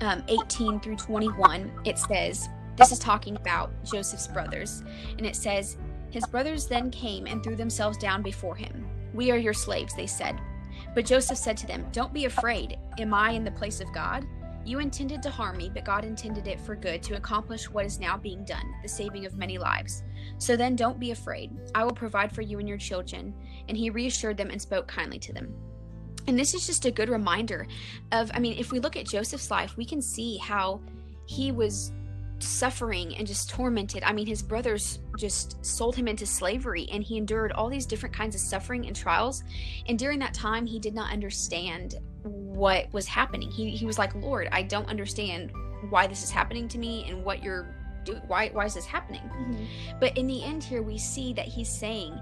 um, 0.00 0.22
18 0.28 0.78
through 0.80 0.94
21, 0.96 1.72
it 1.84 1.98
says, 1.98 2.48
This 2.76 2.92
is 2.92 3.00
talking 3.00 3.34
about 3.36 3.72
Joseph's 3.84 4.28
brothers, 4.28 4.84
and 5.18 5.26
it 5.26 5.34
says, 5.34 5.76
His 6.10 6.24
brothers 6.24 6.68
then 6.68 6.90
came 6.92 7.26
and 7.26 7.42
threw 7.42 7.56
themselves 7.56 7.98
down 7.98 8.22
before 8.22 8.54
him. 8.54 8.86
We 9.12 9.32
are 9.32 9.36
your 9.36 9.52
slaves, 9.52 9.94
they 9.94 10.06
said. 10.06 10.40
But 10.94 11.04
Joseph 11.04 11.36
said 11.36 11.56
to 11.58 11.66
them, 11.66 11.84
Don't 11.90 12.14
be 12.14 12.26
afraid. 12.26 12.78
Am 13.00 13.12
I 13.12 13.32
in 13.32 13.44
the 13.44 13.50
place 13.50 13.80
of 13.80 13.92
God? 13.92 14.24
You 14.64 14.78
intended 14.78 15.22
to 15.22 15.30
harm 15.30 15.56
me, 15.56 15.70
but 15.72 15.84
God 15.84 16.04
intended 16.04 16.46
it 16.46 16.60
for 16.60 16.76
good 16.76 17.02
to 17.04 17.16
accomplish 17.16 17.70
what 17.70 17.86
is 17.86 17.98
now 17.98 18.16
being 18.16 18.44
done, 18.44 18.74
the 18.82 18.88
saving 18.88 19.26
of 19.26 19.36
many 19.36 19.58
lives. 19.58 20.02
So 20.38 20.56
then 20.56 20.76
don't 20.76 21.00
be 21.00 21.10
afraid. 21.10 21.50
I 21.74 21.82
will 21.84 21.92
provide 21.92 22.32
for 22.32 22.42
you 22.42 22.58
and 22.58 22.68
your 22.68 22.78
children. 22.78 23.34
And 23.68 23.76
he 23.76 23.90
reassured 23.90 24.36
them 24.36 24.50
and 24.50 24.60
spoke 24.60 24.86
kindly 24.86 25.18
to 25.20 25.32
them. 25.32 25.54
And 26.26 26.38
this 26.38 26.54
is 26.54 26.66
just 26.66 26.84
a 26.84 26.90
good 26.90 27.08
reminder 27.08 27.66
of, 28.12 28.30
I 28.34 28.38
mean, 28.38 28.58
if 28.58 28.70
we 28.70 28.80
look 28.80 28.96
at 28.96 29.06
Joseph's 29.06 29.50
life, 29.50 29.76
we 29.76 29.84
can 29.84 30.02
see 30.02 30.36
how 30.36 30.80
he 31.26 31.52
was 31.52 31.92
suffering 32.42 33.16
and 33.16 33.26
just 33.26 33.50
tormented. 33.50 34.02
I 34.02 34.12
mean, 34.12 34.26
his 34.26 34.42
brothers 34.42 35.00
just 35.18 35.64
sold 35.64 35.96
him 35.96 36.08
into 36.08 36.26
slavery 36.26 36.88
and 36.92 37.02
he 37.02 37.16
endured 37.16 37.52
all 37.52 37.68
these 37.68 37.86
different 37.86 38.14
kinds 38.14 38.34
of 38.34 38.40
suffering 38.40 38.86
and 38.86 38.96
trials. 38.96 39.42
And 39.86 39.98
during 39.98 40.18
that 40.20 40.34
time, 40.34 40.66
he 40.66 40.78
did 40.78 40.94
not 40.94 41.12
understand 41.12 41.96
what 42.22 42.92
was 42.92 43.06
happening. 43.06 43.50
He, 43.50 43.70
he 43.70 43.86
was 43.86 43.98
like, 43.98 44.14
Lord, 44.14 44.48
I 44.52 44.62
don't 44.62 44.88
understand 44.88 45.52
why 45.88 46.06
this 46.06 46.22
is 46.22 46.30
happening 46.30 46.68
to 46.68 46.78
me 46.78 47.06
and 47.08 47.24
what 47.24 47.42
you're 47.42 47.74
doing. 48.04 48.20
Why, 48.26 48.48
why 48.48 48.66
is 48.66 48.74
this 48.74 48.86
happening? 48.86 49.22
Mm-hmm. 49.22 49.98
But 49.98 50.16
in 50.16 50.26
the 50.26 50.42
end, 50.42 50.62
here 50.62 50.82
we 50.82 50.98
see 50.98 51.32
that 51.34 51.46
he's 51.46 51.68
saying, 51.68 52.18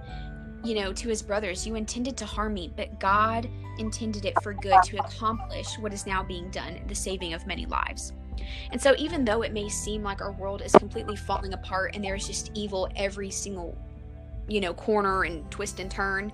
you 0.65 0.75
know, 0.75 0.93
to 0.93 1.09
his 1.09 1.23
brothers, 1.23 1.67
You 1.67 1.75
intended 1.77 2.17
to 2.19 2.27
harm 2.27 2.55
me, 2.55 2.73
but 2.77 2.99
God 2.99 3.49
intended 3.79 4.25
it 4.25 4.35
for 4.43 4.53
good 4.55 4.83
to 4.85 4.99
accomplish 4.99 5.79
what 5.79 5.93
is 5.93 6.07
now 6.07 6.23
being 6.23 6.51
done, 6.51 6.81
the 6.89 6.95
saving 6.95 7.33
of 7.33 7.47
many 7.47 7.67
lives. 7.67 8.13
And 8.73 8.81
so, 8.81 8.95
even 8.99 9.25
though 9.25 9.43
it 9.43 9.53
may 9.53 9.69
seem 9.69 10.03
like 10.03 10.21
our 10.21 10.33
world 10.33 10.63
is 10.63 10.73
completely 10.73 11.17
falling 11.17 11.53
apart 11.55 11.95
and 11.95 12.05
there's 12.05 12.27
just 12.27 12.51
evil 12.55 12.89
every 12.97 13.31
single, 13.31 13.77
you 14.49 14.61
know, 14.61 14.75
corner 14.75 15.23
and 15.25 15.49
twist 15.51 15.81
and 15.81 15.91
turn, 15.91 16.33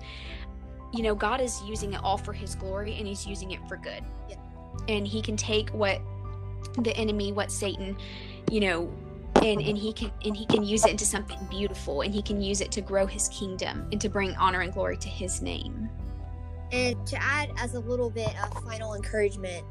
you 0.93 1.03
know, 1.03 1.15
God 1.15 1.41
is 1.41 1.61
using 1.63 1.93
it 1.93 2.03
all 2.03 2.17
for 2.17 2.33
His 2.33 2.55
glory 2.55 2.95
and 2.97 3.07
He's 3.07 3.25
using 3.25 3.51
it 3.51 3.59
for 3.67 3.77
good. 3.77 4.03
Yeah. 4.29 4.37
And 4.87 5.07
He 5.07 5.21
can 5.21 5.37
take 5.37 5.69
what 5.69 6.01
the 6.79 6.95
enemy, 6.97 7.31
what 7.31 7.51
Satan, 7.51 7.95
you 8.51 8.59
know, 8.59 8.91
and, 9.43 9.61
and 9.61 9.77
he 9.77 9.93
can 9.93 10.11
and 10.23 10.35
he 10.35 10.45
can 10.45 10.63
use 10.63 10.85
it 10.85 10.91
into 10.91 11.05
something 11.05 11.37
beautiful 11.49 12.01
and 12.01 12.13
he 12.13 12.21
can 12.21 12.41
use 12.41 12.61
it 12.61 12.71
to 12.71 12.81
grow 12.81 13.05
his 13.05 13.27
kingdom 13.29 13.87
and 13.91 13.99
to 14.01 14.09
bring 14.09 14.33
honor 14.35 14.61
and 14.61 14.73
glory 14.73 14.97
to 14.97 15.09
his 15.09 15.41
name 15.41 15.89
and 16.71 17.05
to 17.05 17.21
add 17.21 17.51
as 17.57 17.75
a 17.75 17.79
little 17.79 18.09
bit 18.09 18.33
of 18.43 18.63
final 18.63 18.95
encouragement 18.95 19.65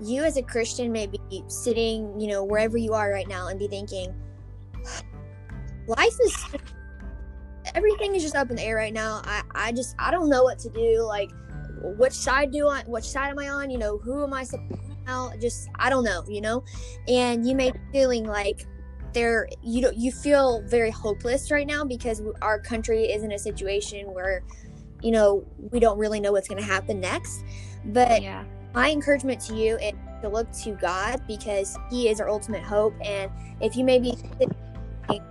you 0.00 0.22
as 0.22 0.36
a 0.36 0.42
Christian 0.42 0.92
may 0.92 1.06
be 1.06 1.44
sitting, 1.48 2.18
you 2.20 2.28
know, 2.28 2.44
wherever 2.44 2.76
you 2.76 2.92
are 2.92 3.10
right 3.10 3.28
now 3.28 3.48
and 3.48 3.58
be 3.58 3.68
thinking, 3.68 4.14
life 5.86 6.16
is 6.24 6.46
everything 7.74 8.14
is 8.14 8.22
just 8.22 8.34
up 8.34 8.50
in 8.50 8.56
the 8.56 8.62
air 8.62 8.76
right 8.76 8.92
now. 8.92 9.22
I, 9.24 9.42
I 9.54 9.72
just 9.72 9.94
I 9.98 10.10
don't 10.10 10.28
know 10.28 10.42
what 10.42 10.58
to 10.60 10.70
do. 10.70 11.02
Like 11.02 11.30
which 11.82 12.12
side 12.12 12.50
do 12.52 12.68
I 12.68 12.82
which 12.86 13.04
side 13.04 13.30
am 13.30 13.38
I 13.38 13.48
on? 13.48 13.70
You 13.70 13.78
know, 13.78 13.98
who 13.98 14.22
am 14.24 14.32
I 14.32 14.44
now? 15.06 15.32
Just 15.40 15.68
I 15.76 15.90
don't 15.90 16.04
know, 16.04 16.24
you 16.28 16.40
know? 16.40 16.64
And 17.08 17.46
you 17.46 17.54
may 17.54 17.70
be 17.70 17.78
feeling 17.92 18.24
like 18.24 18.66
there 19.12 19.48
you 19.62 19.80
know 19.80 19.90
you 19.90 20.12
feel 20.12 20.62
very 20.62 20.90
hopeless 20.90 21.50
right 21.50 21.66
now 21.66 21.84
because 21.84 22.22
our 22.42 22.60
country 22.60 23.04
is 23.04 23.22
in 23.22 23.32
a 23.32 23.38
situation 23.38 24.06
where 24.12 24.42
you 25.02 25.10
know 25.10 25.44
we 25.72 25.80
don't 25.80 25.98
really 25.98 26.20
know 26.20 26.32
what's 26.32 26.48
going 26.48 26.60
to 26.60 26.66
happen 26.66 27.00
next 27.00 27.44
but 27.86 28.22
yeah 28.22 28.44
my 28.74 28.90
encouragement 28.90 29.40
to 29.42 29.54
you 29.54 29.76
is 29.76 29.92
to 30.22 30.28
look 30.28 30.50
to 30.52 30.72
God 30.72 31.22
because 31.26 31.76
He 31.90 32.08
is 32.08 32.20
our 32.20 32.28
ultimate 32.28 32.62
hope. 32.62 32.94
And 33.04 33.30
if 33.60 33.76
you 33.76 33.84
may 33.84 33.98
be 33.98 34.14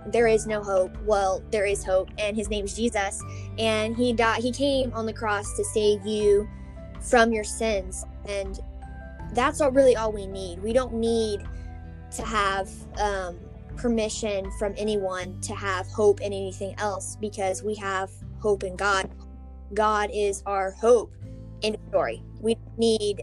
there 0.06 0.26
is 0.26 0.46
no 0.46 0.62
hope, 0.62 0.94
well, 1.04 1.42
there 1.50 1.64
is 1.64 1.84
hope, 1.84 2.10
and 2.18 2.36
His 2.36 2.50
name 2.50 2.64
is 2.64 2.76
Jesus. 2.76 3.22
And 3.58 3.96
He 3.96 4.12
died. 4.12 4.42
He 4.42 4.52
came 4.52 4.92
on 4.92 5.06
the 5.06 5.12
cross 5.12 5.56
to 5.56 5.64
save 5.64 6.04
you 6.04 6.48
from 7.00 7.32
your 7.32 7.44
sins, 7.44 8.04
and 8.28 8.60
that's 9.32 9.60
all 9.60 9.70
really 9.70 9.96
all 9.96 10.12
we 10.12 10.26
need. 10.26 10.62
We 10.62 10.72
don't 10.72 10.94
need 10.94 11.42
to 12.16 12.22
have 12.22 12.68
um, 12.98 13.38
permission 13.76 14.50
from 14.58 14.74
anyone 14.76 15.40
to 15.42 15.54
have 15.54 15.86
hope 15.86 16.20
in 16.20 16.32
anything 16.32 16.74
else 16.78 17.16
because 17.16 17.62
we 17.62 17.74
have 17.76 18.10
hope 18.40 18.64
in 18.64 18.76
God. 18.76 19.10
God 19.72 20.10
is 20.12 20.42
our 20.44 20.72
hope 20.72 21.14
in 21.62 21.76
story. 21.88 22.22
We 22.40 22.56
need 22.76 23.22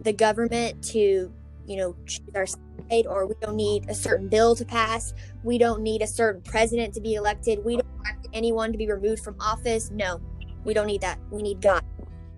the 0.00 0.12
government 0.12 0.82
to, 0.84 1.32
you 1.66 1.76
know, 1.76 1.96
choose 2.06 2.30
our 2.34 2.46
side, 2.46 3.06
or 3.06 3.26
we 3.26 3.34
don't 3.40 3.56
need 3.56 3.88
a 3.88 3.94
certain 3.94 4.28
bill 4.28 4.54
to 4.56 4.64
pass. 4.64 5.14
We 5.42 5.58
don't 5.58 5.82
need 5.82 6.02
a 6.02 6.06
certain 6.06 6.42
president 6.42 6.94
to 6.94 7.00
be 7.00 7.14
elected. 7.14 7.64
We 7.64 7.76
don't 7.76 7.94
want 7.98 8.28
anyone 8.32 8.72
to 8.72 8.78
be 8.78 8.86
removed 8.86 9.22
from 9.22 9.36
office. 9.40 9.90
No, 9.90 10.20
we 10.64 10.74
don't 10.74 10.86
need 10.86 11.00
that. 11.00 11.18
We 11.30 11.42
need 11.42 11.60
God. 11.60 11.84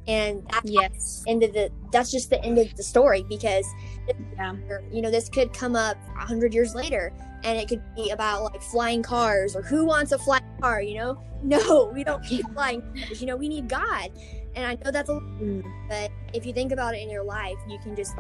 And 0.07 0.43
that's 0.51 0.71
yes. 0.71 1.25
end 1.27 1.43
of 1.43 1.53
the 1.53 1.71
that's 1.93 2.11
just 2.11 2.31
the 2.31 2.43
end 2.43 2.57
of 2.59 2.75
the 2.77 2.83
story 2.83 3.27
because 3.29 3.67
yeah. 4.39 4.55
you 4.91 5.03
know 5.03 5.11
this 5.11 5.29
could 5.29 5.53
come 5.53 5.77
up 5.77 5.99
a 6.19 6.25
hundred 6.25 6.55
years 6.55 6.75
later 6.75 7.13
and 7.45 7.59
it 7.59 7.69
could 7.69 7.83
be 7.95 8.09
about 8.11 8.45
like 8.45 8.63
flying 8.63 9.03
cars 9.03 9.55
or 9.55 9.61
who 9.61 9.85
wants 9.85 10.13
a 10.13 10.19
flying 10.19 10.43
car 10.63 10.81
you 10.81 10.97
know 10.97 11.23
no 11.43 11.91
we 11.95 12.03
don't 12.03 12.23
need 12.31 12.43
flying 12.55 12.81
cars 12.81 13.21
you 13.21 13.27
know 13.27 13.37
we 13.37 13.49
need 13.49 13.69
god 13.69 14.11
and 14.55 14.67
I 14.67 14.75
know 14.83 14.91
that's 14.91 15.09
a 15.09 15.13
mm. 15.13 15.63
but 15.89 16.11
if 16.33 16.47
you 16.47 16.53
think 16.53 16.73
about 16.73 16.95
it 16.95 17.03
in 17.03 17.11
your 17.11 17.25
life, 17.25 17.57
you 17.69 17.79
can 17.79 17.97
just 17.97 18.15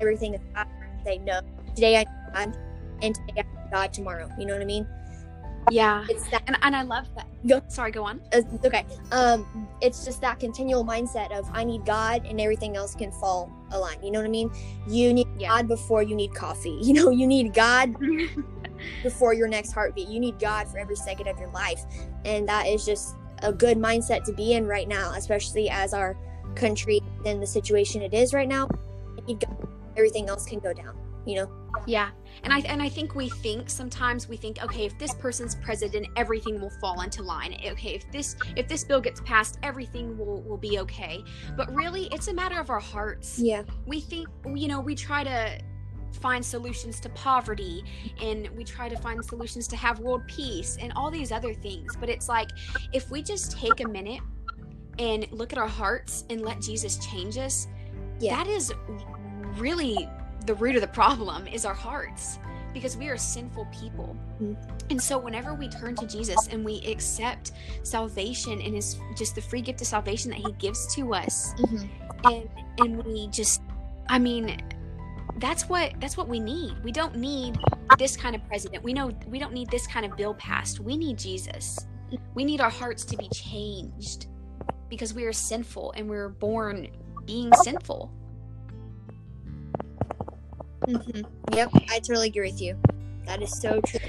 everything 0.00 0.34
and 0.34 0.68
say 1.04 1.18
no. 1.18 1.40
Today 1.74 1.98
I 1.98 2.04
God, 2.32 2.56
and 3.02 3.14
today 3.14 3.42
I 3.42 3.70
God 3.70 3.92
tomorrow. 3.92 4.28
You 4.38 4.46
know 4.46 4.54
what 4.54 4.62
I 4.62 4.66
mean? 4.66 4.86
Yeah, 5.70 6.04
it's 6.10 6.28
that, 6.28 6.42
and, 6.46 6.58
and 6.60 6.76
I 6.76 6.82
love 6.82 7.06
that. 7.16 7.26
Go. 7.46 7.62
Sorry, 7.68 7.90
go 7.90 8.04
on. 8.04 8.20
Uh, 8.34 8.42
it's 8.52 8.66
okay. 8.66 8.84
Um, 9.12 9.66
it's 9.80 10.04
just 10.04 10.20
that 10.20 10.38
continual 10.38 10.84
mindset 10.84 11.32
of 11.36 11.48
I 11.52 11.64
need 11.64 11.86
God, 11.86 12.26
and 12.26 12.40
everything 12.40 12.76
else 12.76 12.94
can 12.94 13.10
fall 13.12 13.50
align. 13.70 14.02
You 14.02 14.10
know 14.10 14.18
what 14.18 14.26
I 14.26 14.30
mean? 14.30 14.50
You 14.86 15.14
need 15.14 15.26
yeah. 15.38 15.48
God 15.48 15.68
before 15.68 16.02
you 16.02 16.14
need 16.14 16.34
coffee. 16.34 16.78
You 16.84 16.92
know, 16.92 17.10
you 17.10 17.26
need 17.26 17.54
God 17.54 17.96
before 19.02 19.32
your 19.32 19.48
next 19.48 19.72
heartbeat. 19.72 20.08
You 20.08 20.20
need 20.20 20.38
God 20.38 20.68
for 20.68 20.78
every 20.78 20.96
second 20.96 21.28
of 21.28 21.38
your 21.38 21.50
life, 21.50 21.82
and 22.26 22.46
that 22.46 22.66
is 22.66 22.84
just 22.84 23.16
a 23.42 23.52
good 23.52 23.78
mindset 23.78 24.24
to 24.24 24.32
be 24.32 24.52
in 24.52 24.66
right 24.66 24.86
now, 24.86 25.12
especially 25.14 25.70
as 25.70 25.94
our 25.94 26.16
country 26.54 27.00
in 27.24 27.40
the 27.40 27.46
situation 27.46 28.02
it 28.02 28.14
is 28.14 28.32
right 28.32 28.48
now. 28.48 28.68
Everything 29.96 30.28
else 30.28 30.44
can 30.44 30.58
go 30.58 30.72
down, 30.72 30.96
you 31.26 31.36
know. 31.36 31.50
Yeah, 31.86 32.10
and 32.42 32.52
I 32.52 32.60
and 32.60 32.80
I 32.82 32.88
think 32.88 33.14
we 33.14 33.28
think 33.28 33.68
sometimes 33.68 34.28
we 34.28 34.36
think, 34.36 34.62
okay, 34.62 34.84
if 34.84 34.98
this 34.98 35.14
person's 35.14 35.54
president, 35.56 36.06
everything 36.16 36.60
will 36.60 36.72
fall 36.80 37.00
into 37.02 37.22
line. 37.22 37.56
Okay, 37.66 37.94
if 37.94 38.10
this 38.10 38.36
if 38.56 38.68
this 38.68 38.84
bill 38.84 39.00
gets 39.00 39.20
passed, 39.20 39.58
everything 39.62 40.16
will 40.16 40.42
will 40.42 40.56
be 40.56 40.78
okay. 40.80 41.22
But 41.56 41.74
really, 41.74 42.08
it's 42.12 42.28
a 42.28 42.34
matter 42.34 42.60
of 42.60 42.70
our 42.70 42.80
hearts. 42.80 43.38
Yeah, 43.38 43.62
we 43.86 44.00
think, 44.00 44.28
you 44.54 44.68
know, 44.68 44.80
we 44.80 44.94
try 44.94 45.24
to 45.24 45.60
find 46.14 46.44
solutions 46.44 47.00
to 47.00 47.08
poverty 47.10 47.82
and 48.22 48.48
we 48.50 48.64
try 48.64 48.88
to 48.88 48.96
find 48.96 49.24
solutions 49.24 49.66
to 49.68 49.76
have 49.76 49.98
world 49.98 50.22
peace 50.26 50.78
and 50.80 50.92
all 50.94 51.10
these 51.10 51.32
other 51.32 51.54
things. 51.54 51.96
But 51.96 52.08
it's 52.08 52.28
like 52.28 52.50
if 52.92 53.10
we 53.10 53.22
just 53.22 53.52
take 53.52 53.80
a 53.80 53.88
minute 53.88 54.20
and 54.98 55.26
look 55.30 55.52
at 55.52 55.58
our 55.58 55.68
hearts 55.68 56.24
and 56.30 56.42
let 56.42 56.60
Jesus 56.60 56.98
change 56.98 57.38
us, 57.38 57.66
yeah. 58.20 58.36
that 58.36 58.46
is 58.46 58.72
really 59.56 60.08
the 60.46 60.54
root 60.54 60.76
of 60.76 60.82
the 60.82 60.88
problem 60.88 61.46
is 61.46 61.64
our 61.64 61.74
hearts 61.74 62.38
because 62.72 62.96
we 62.96 63.08
are 63.08 63.16
sinful 63.16 63.66
people. 63.66 64.16
Mm-hmm. 64.42 64.54
And 64.90 65.00
so 65.00 65.16
whenever 65.16 65.54
we 65.54 65.68
turn 65.68 65.94
to 65.96 66.06
Jesus 66.06 66.48
and 66.48 66.64
we 66.64 66.80
accept 66.80 67.52
salvation 67.82 68.60
and 68.60 68.74
his 68.74 68.98
just 69.16 69.34
the 69.34 69.40
free 69.40 69.62
gift 69.62 69.80
of 69.80 69.86
salvation 69.86 70.30
that 70.32 70.40
he 70.40 70.52
gives 70.58 70.92
to 70.96 71.14
us 71.14 71.54
mm-hmm. 71.54 72.32
and 72.32 72.48
and 72.78 73.04
we 73.04 73.28
just 73.28 73.62
I 74.08 74.18
mean 74.18 74.60
that's 75.38 75.68
what 75.68 75.94
that's 76.00 76.16
what 76.16 76.28
we 76.28 76.40
need. 76.40 76.74
We 76.82 76.92
don't 76.92 77.16
need 77.16 77.56
this 77.98 78.16
kind 78.16 78.34
of 78.34 78.44
president. 78.46 78.82
We 78.82 78.92
know 78.92 79.12
we 79.28 79.38
don't 79.38 79.54
need 79.54 79.70
this 79.70 79.86
kind 79.86 80.04
of 80.04 80.16
bill 80.16 80.34
passed. 80.34 80.80
We 80.80 80.96
need 80.96 81.16
Jesus. 81.16 81.78
We 82.34 82.44
need 82.44 82.60
our 82.60 82.70
hearts 82.70 83.04
to 83.06 83.16
be 83.16 83.28
changed 83.28 84.26
because 84.94 85.14
we 85.14 85.24
are 85.24 85.32
sinful 85.32 85.92
and 85.96 86.08
we 86.08 86.16
are 86.16 86.28
born 86.28 86.88
being 87.26 87.52
sinful. 87.62 88.12
Mm-hmm. 90.86 91.22
Yep, 91.54 91.70
I 91.90 91.98
totally 91.98 92.28
agree 92.28 92.50
with 92.50 92.60
you. 92.60 92.78
That 93.26 93.42
is 93.42 93.58
so 93.58 93.80
true. 93.86 94.00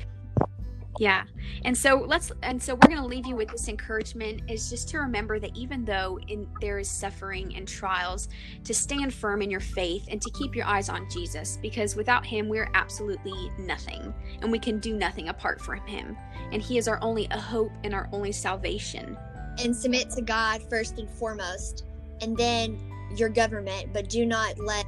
Yeah. 0.99 1.23
And 1.65 1.77
so 1.77 2.05
let's 2.07 2.31
and 2.41 2.61
so 2.61 2.75
we're 2.75 2.87
going 2.87 3.01
to 3.01 3.05
leave 3.05 3.25
you 3.25 3.35
with 3.35 3.49
this 3.49 3.67
encouragement 3.67 4.43
is 4.47 4.69
just 4.69 4.87
to 4.89 4.99
remember 4.99 5.39
that 5.39 5.55
even 5.55 5.83
though 5.83 6.19
in 6.27 6.47
there 6.61 6.79
is 6.79 6.89
suffering 6.89 7.55
and 7.55 7.67
trials 7.67 8.29
to 8.63 8.73
stand 8.73 9.13
firm 9.13 9.41
in 9.41 9.51
your 9.51 9.59
faith 9.59 10.07
and 10.09 10.21
to 10.21 10.29
keep 10.31 10.55
your 10.55 10.65
eyes 10.65 10.87
on 10.87 11.09
Jesus 11.09 11.57
because 11.61 11.95
without 11.95 12.25
him 12.25 12.47
we're 12.47 12.69
absolutely 12.75 13.51
nothing 13.57 14.13
and 14.41 14.51
we 14.51 14.59
can 14.59 14.79
do 14.79 14.95
nothing 14.95 15.29
apart 15.29 15.59
from 15.59 15.85
him. 15.85 16.15
And 16.51 16.61
he 16.61 16.77
is 16.77 16.87
our 16.87 17.01
only 17.01 17.27
hope 17.31 17.71
and 17.83 17.93
our 17.93 18.07
only 18.13 18.31
salvation. 18.31 19.17
And 19.63 19.75
submit 19.75 20.09
to 20.11 20.21
God 20.21 20.61
first 20.69 20.99
and 20.99 21.09
foremost 21.09 21.85
and 22.21 22.35
then 22.37 22.79
your 23.15 23.29
government, 23.29 23.93
but 23.93 24.09
do 24.09 24.25
not 24.25 24.59
let 24.59 24.85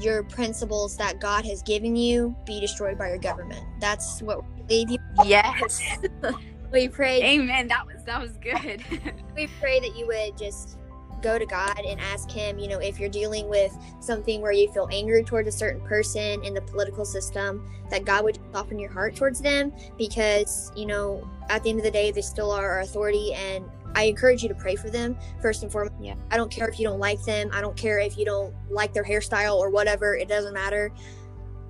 your 0.00 0.22
principles 0.24 0.96
that 0.98 1.20
God 1.20 1.44
has 1.46 1.62
given 1.62 1.96
you 1.96 2.36
be 2.44 2.60
destroyed 2.60 2.98
by 2.98 3.08
your 3.08 3.18
government. 3.18 3.64
That's 3.80 4.20
what 4.20 4.44
we 4.68 4.86
you. 4.88 4.98
Yes. 5.24 5.98
we 6.72 6.88
pray. 6.88 7.22
Amen. 7.22 7.68
That 7.68 7.86
was 7.86 8.04
that 8.04 8.20
was 8.20 8.32
good. 8.32 8.84
we 9.36 9.46
pray 9.60 9.80
that 9.80 9.96
you 9.96 10.06
would 10.06 10.36
just 10.36 10.78
go 11.22 11.38
to 11.38 11.46
God 11.46 11.80
and 11.80 12.00
ask 12.00 12.30
Him, 12.30 12.58
you 12.58 12.68
know, 12.68 12.78
if 12.78 13.00
you're 13.00 13.08
dealing 13.08 13.48
with 13.48 13.76
something 14.00 14.42
where 14.42 14.52
you 14.52 14.70
feel 14.72 14.88
angry 14.92 15.24
towards 15.24 15.48
a 15.48 15.52
certain 15.52 15.80
person 15.80 16.44
in 16.44 16.52
the 16.52 16.60
political 16.60 17.04
system, 17.04 17.68
that 17.90 18.04
God 18.04 18.24
would 18.24 18.38
soften 18.52 18.78
your 18.78 18.90
heart 18.90 19.16
towards 19.16 19.40
them 19.40 19.72
because, 19.96 20.70
you 20.76 20.86
know, 20.86 21.28
at 21.48 21.62
the 21.62 21.70
end 21.70 21.78
of 21.78 21.84
the 21.84 21.90
day, 21.90 22.10
they 22.10 22.20
still 22.20 22.50
are 22.50 22.70
our 22.70 22.80
authority. 22.80 23.32
And 23.34 23.64
I 23.96 24.04
encourage 24.04 24.42
you 24.42 24.48
to 24.50 24.54
pray 24.54 24.76
for 24.76 24.90
them 24.90 25.18
first 25.42 25.64
and 25.64 25.72
foremost. 25.72 25.96
Yeah. 26.00 26.14
I 26.30 26.36
don't 26.36 26.50
care 26.50 26.68
if 26.68 26.78
you 26.78 26.86
don't 26.86 27.00
like 27.00 27.22
them, 27.24 27.50
I 27.52 27.60
don't 27.60 27.76
care 27.76 27.98
if 27.98 28.16
you 28.16 28.24
don't 28.24 28.54
like 28.70 28.92
their 28.92 29.04
hairstyle 29.04 29.56
or 29.56 29.70
whatever, 29.70 30.14
it 30.14 30.28
doesn't 30.28 30.54
matter. 30.54 30.92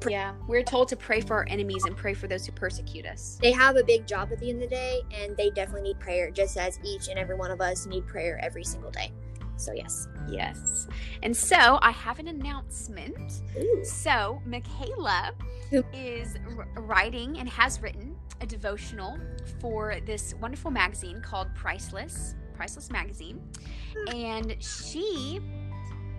Yeah, 0.06 0.34
we're 0.46 0.62
told 0.62 0.88
to 0.88 0.96
pray 0.96 1.20
for 1.20 1.34
our 1.34 1.46
enemies 1.48 1.84
and 1.84 1.96
pray 1.96 2.14
for 2.14 2.28
those 2.28 2.46
who 2.46 2.52
persecute 2.52 3.06
us. 3.06 3.38
They 3.40 3.52
have 3.52 3.76
a 3.76 3.82
big 3.82 4.06
job 4.06 4.30
at 4.30 4.38
the 4.38 4.50
end 4.50 4.62
of 4.62 4.68
the 4.68 4.74
day, 4.76 5.00
and 5.10 5.36
they 5.36 5.50
definitely 5.50 5.82
need 5.88 6.00
prayer, 6.00 6.30
just 6.30 6.56
as 6.58 6.78
each 6.84 7.08
and 7.08 7.18
every 7.18 7.34
one 7.34 7.50
of 7.50 7.60
us 7.60 7.86
need 7.86 8.06
prayer 8.06 8.38
every 8.42 8.62
single 8.62 8.90
day. 8.90 9.12
So, 9.56 9.72
yes. 9.72 10.06
Yes. 10.28 10.86
And 11.22 11.34
so 11.34 11.78
I 11.80 11.90
have 11.90 12.18
an 12.18 12.28
announcement. 12.28 13.42
So, 13.82 14.40
Michaela 14.44 15.32
is 15.92 16.36
r- 16.56 16.68
writing 16.76 17.38
and 17.38 17.48
has 17.48 17.80
written 17.80 18.15
a 18.40 18.46
devotional 18.46 19.18
for 19.60 19.96
this 20.06 20.34
wonderful 20.40 20.70
magazine 20.70 21.20
called 21.20 21.48
Priceless, 21.54 22.34
Priceless 22.54 22.90
Magazine. 22.90 23.40
And 24.12 24.56
she 24.62 25.40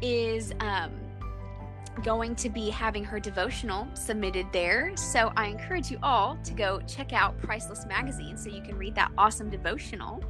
is 0.01 0.53
um, 0.59 0.91
going 2.03 2.35
to 2.35 2.49
be 2.49 2.69
having 2.69 3.03
her 3.03 3.19
devotional 3.19 3.87
submitted 3.93 4.47
there. 4.51 4.91
So, 4.95 5.31
I 5.35 5.47
encourage 5.47 5.91
you 5.91 5.99
all 6.03 6.37
to 6.43 6.53
go 6.53 6.81
check 6.87 7.13
out 7.13 7.37
Priceless 7.39 7.85
Magazine 7.85 8.37
so 8.37 8.49
you 8.49 8.61
can 8.61 8.77
read 8.77 8.95
that 8.95 9.11
awesome 9.17 9.49
devotional. 9.49 10.23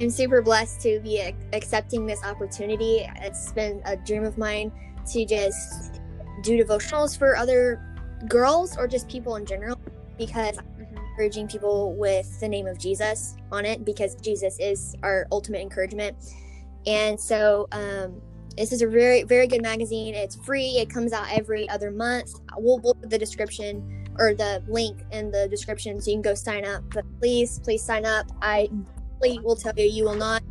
I'm 0.00 0.10
super 0.10 0.40
blessed 0.40 0.80
to 0.82 1.00
be 1.00 1.18
ac- 1.18 1.36
accepting 1.52 2.06
this 2.06 2.24
opportunity. 2.24 3.06
It's 3.16 3.52
been 3.52 3.82
a 3.84 3.96
dream 3.96 4.24
of 4.24 4.38
mine 4.38 4.72
to 5.10 5.26
just 5.26 6.00
do 6.42 6.62
devotionals 6.62 7.16
for 7.18 7.36
other 7.36 7.82
girls 8.28 8.78
or 8.78 8.88
just 8.88 9.08
people 9.08 9.36
in 9.36 9.44
general 9.44 9.78
because. 10.16 10.58
Encouraging 11.12 11.48
people 11.48 11.94
with 11.94 12.40
the 12.40 12.48
name 12.48 12.66
of 12.66 12.78
Jesus 12.78 13.36
on 13.50 13.64
it 13.64 13.84
because 13.84 14.14
Jesus 14.16 14.56
is 14.58 14.96
our 15.02 15.26
ultimate 15.30 15.60
encouragement. 15.60 16.16
And 16.86 17.20
so, 17.20 17.68
um, 17.72 18.20
this 18.56 18.72
is 18.72 18.82
a 18.82 18.86
very, 18.86 19.22
very 19.22 19.46
good 19.46 19.62
magazine. 19.62 20.14
It's 20.14 20.36
free. 20.36 20.76
It 20.78 20.90
comes 20.90 21.12
out 21.12 21.26
every 21.30 21.68
other 21.70 21.90
month. 21.90 22.34
We'll, 22.56 22.78
we'll 22.80 22.94
put 22.94 23.08
the 23.08 23.18
description 23.18 24.06
or 24.18 24.34
the 24.34 24.62
link 24.68 25.00
in 25.10 25.30
the 25.30 25.48
description 25.48 26.00
so 26.00 26.10
you 26.10 26.16
can 26.16 26.22
go 26.22 26.34
sign 26.34 26.66
up. 26.66 26.82
But 26.90 27.04
please, 27.18 27.60
please 27.60 27.82
sign 27.82 28.04
up. 28.04 28.26
I 28.42 28.68
will 29.20 29.56
tell 29.56 29.72
you, 29.76 29.84
you 29.84 30.04
will 30.04 30.16
not 30.16 30.42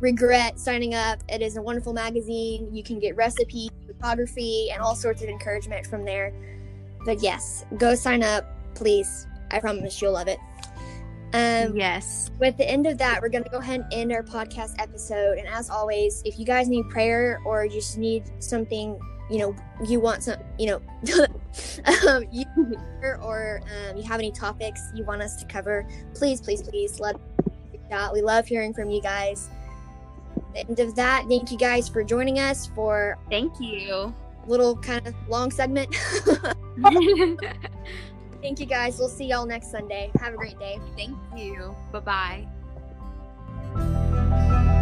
regret 0.00 0.58
signing 0.58 0.94
up. 0.94 1.22
It 1.28 1.40
is 1.40 1.56
a 1.56 1.62
wonderful 1.62 1.94
magazine. 1.94 2.68
You 2.74 2.82
can 2.82 2.98
get 2.98 3.16
recipes, 3.16 3.70
photography, 3.86 4.68
and 4.70 4.82
all 4.82 4.94
sorts 4.94 5.22
of 5.22 5.28
encouragement 5.28 5.86
from 5.86 6.04
there. 6.04 6.34
But 7.06 7.22
yes, 7.22 7.64
go 7.78 7.94
sign 7.94 8.22
up, 8.22 8.44
please. 8.74 9.26
I 9.50 9.60
promise 9.60 10.00
you'll 10.00 10.12
love 10.12 10.28
it. 10.28 10.38
Um, 11.34 11.76
Yes. 11.76 12.30
with 12.38 12.56
the 12.56 12.68
end 12.68 12.86
of 12.86 12.98
that, 12.98 13.20
we're 13.20 13.28
going 13.28 13.44
to 13.44 13.50
go 13.50 13.58
ahead 13.58 13.80
and 13.80 13.92
end 13.92 14.12
our 14.12 14.22
podcast 14.22 14.74
episode. 14.78 15.38
And 15.38 15.46
as 15.48 15.68
always, 15.70 16.22
if 16.24 16.38
you 16.38 16.46
guys 16.46 16.68
need 16.68 16.88
prayer 16.88 17.40
or 17.44 17.66
just 17.68 17.98
need 17.98 18.24
something, 18.38 18.98
you 19.30 19.38
know, 19.38 19.56
you 19.84 19.98
want 20.00 20.22
some, 20.22 20.38
you 20.58 20.66
know, 20.66 20.80
um, 22.08 22.24
you 22.30 22.44
or 23.22 23.60
um, 23.90 23.96
you 23.96 24.02
have 24.04 24.18
any 24.20 24.30
topics 24.30 24.80
you 24.94 25.04
want 25.04 25.20
us 25.20 25.36
to 25.36 25.46
cover, 25.46 25.86
please, 26.14 26.40
please, 26.40 26.62
please 26.62 27.00
let 27.00 27.16
us 27.16 27.20
out. 27.90 28.12
We 28.14 28.22
love 28.22 28.46
hearing 28.46 28.72
from 28.72 28.88
you 28.90 29.02
guys. 29.02 29.48
The 30.54 30.60
end 30.60 30.80
of 30.80 30.94
that, 30.96 31.24
thank 31.28 31.50
you 31.50 31.58
guys 31.58 31.88
for 31.88 32.02
joining 32.04 32.38
us 32.38 32.66
for 32.68 33.18
Thank 33.28 33.52
you. 33.60 34.14
little 34.46 34.76
kind 34.76 35.06
of 35.06 35.14
long 35.28 35.50
segment. 35.50 35.94
Thank 38.46 38.60
you 38.60 38.66
guys. 38.66 39.00
We'll 39.00 39.08
see 39.08 39.24
y'all 39.24 39.44
next 39.44 39.72
Sunday. 39.72 40.08
Have 40.20 40.34
a 40.34 40.36
great 40.36 40.56
day. 40.60 40.78
Thank 40.96 41.18
you. 41.36 41.74
Bye 41.90 42.46
bye. 43.74 44.72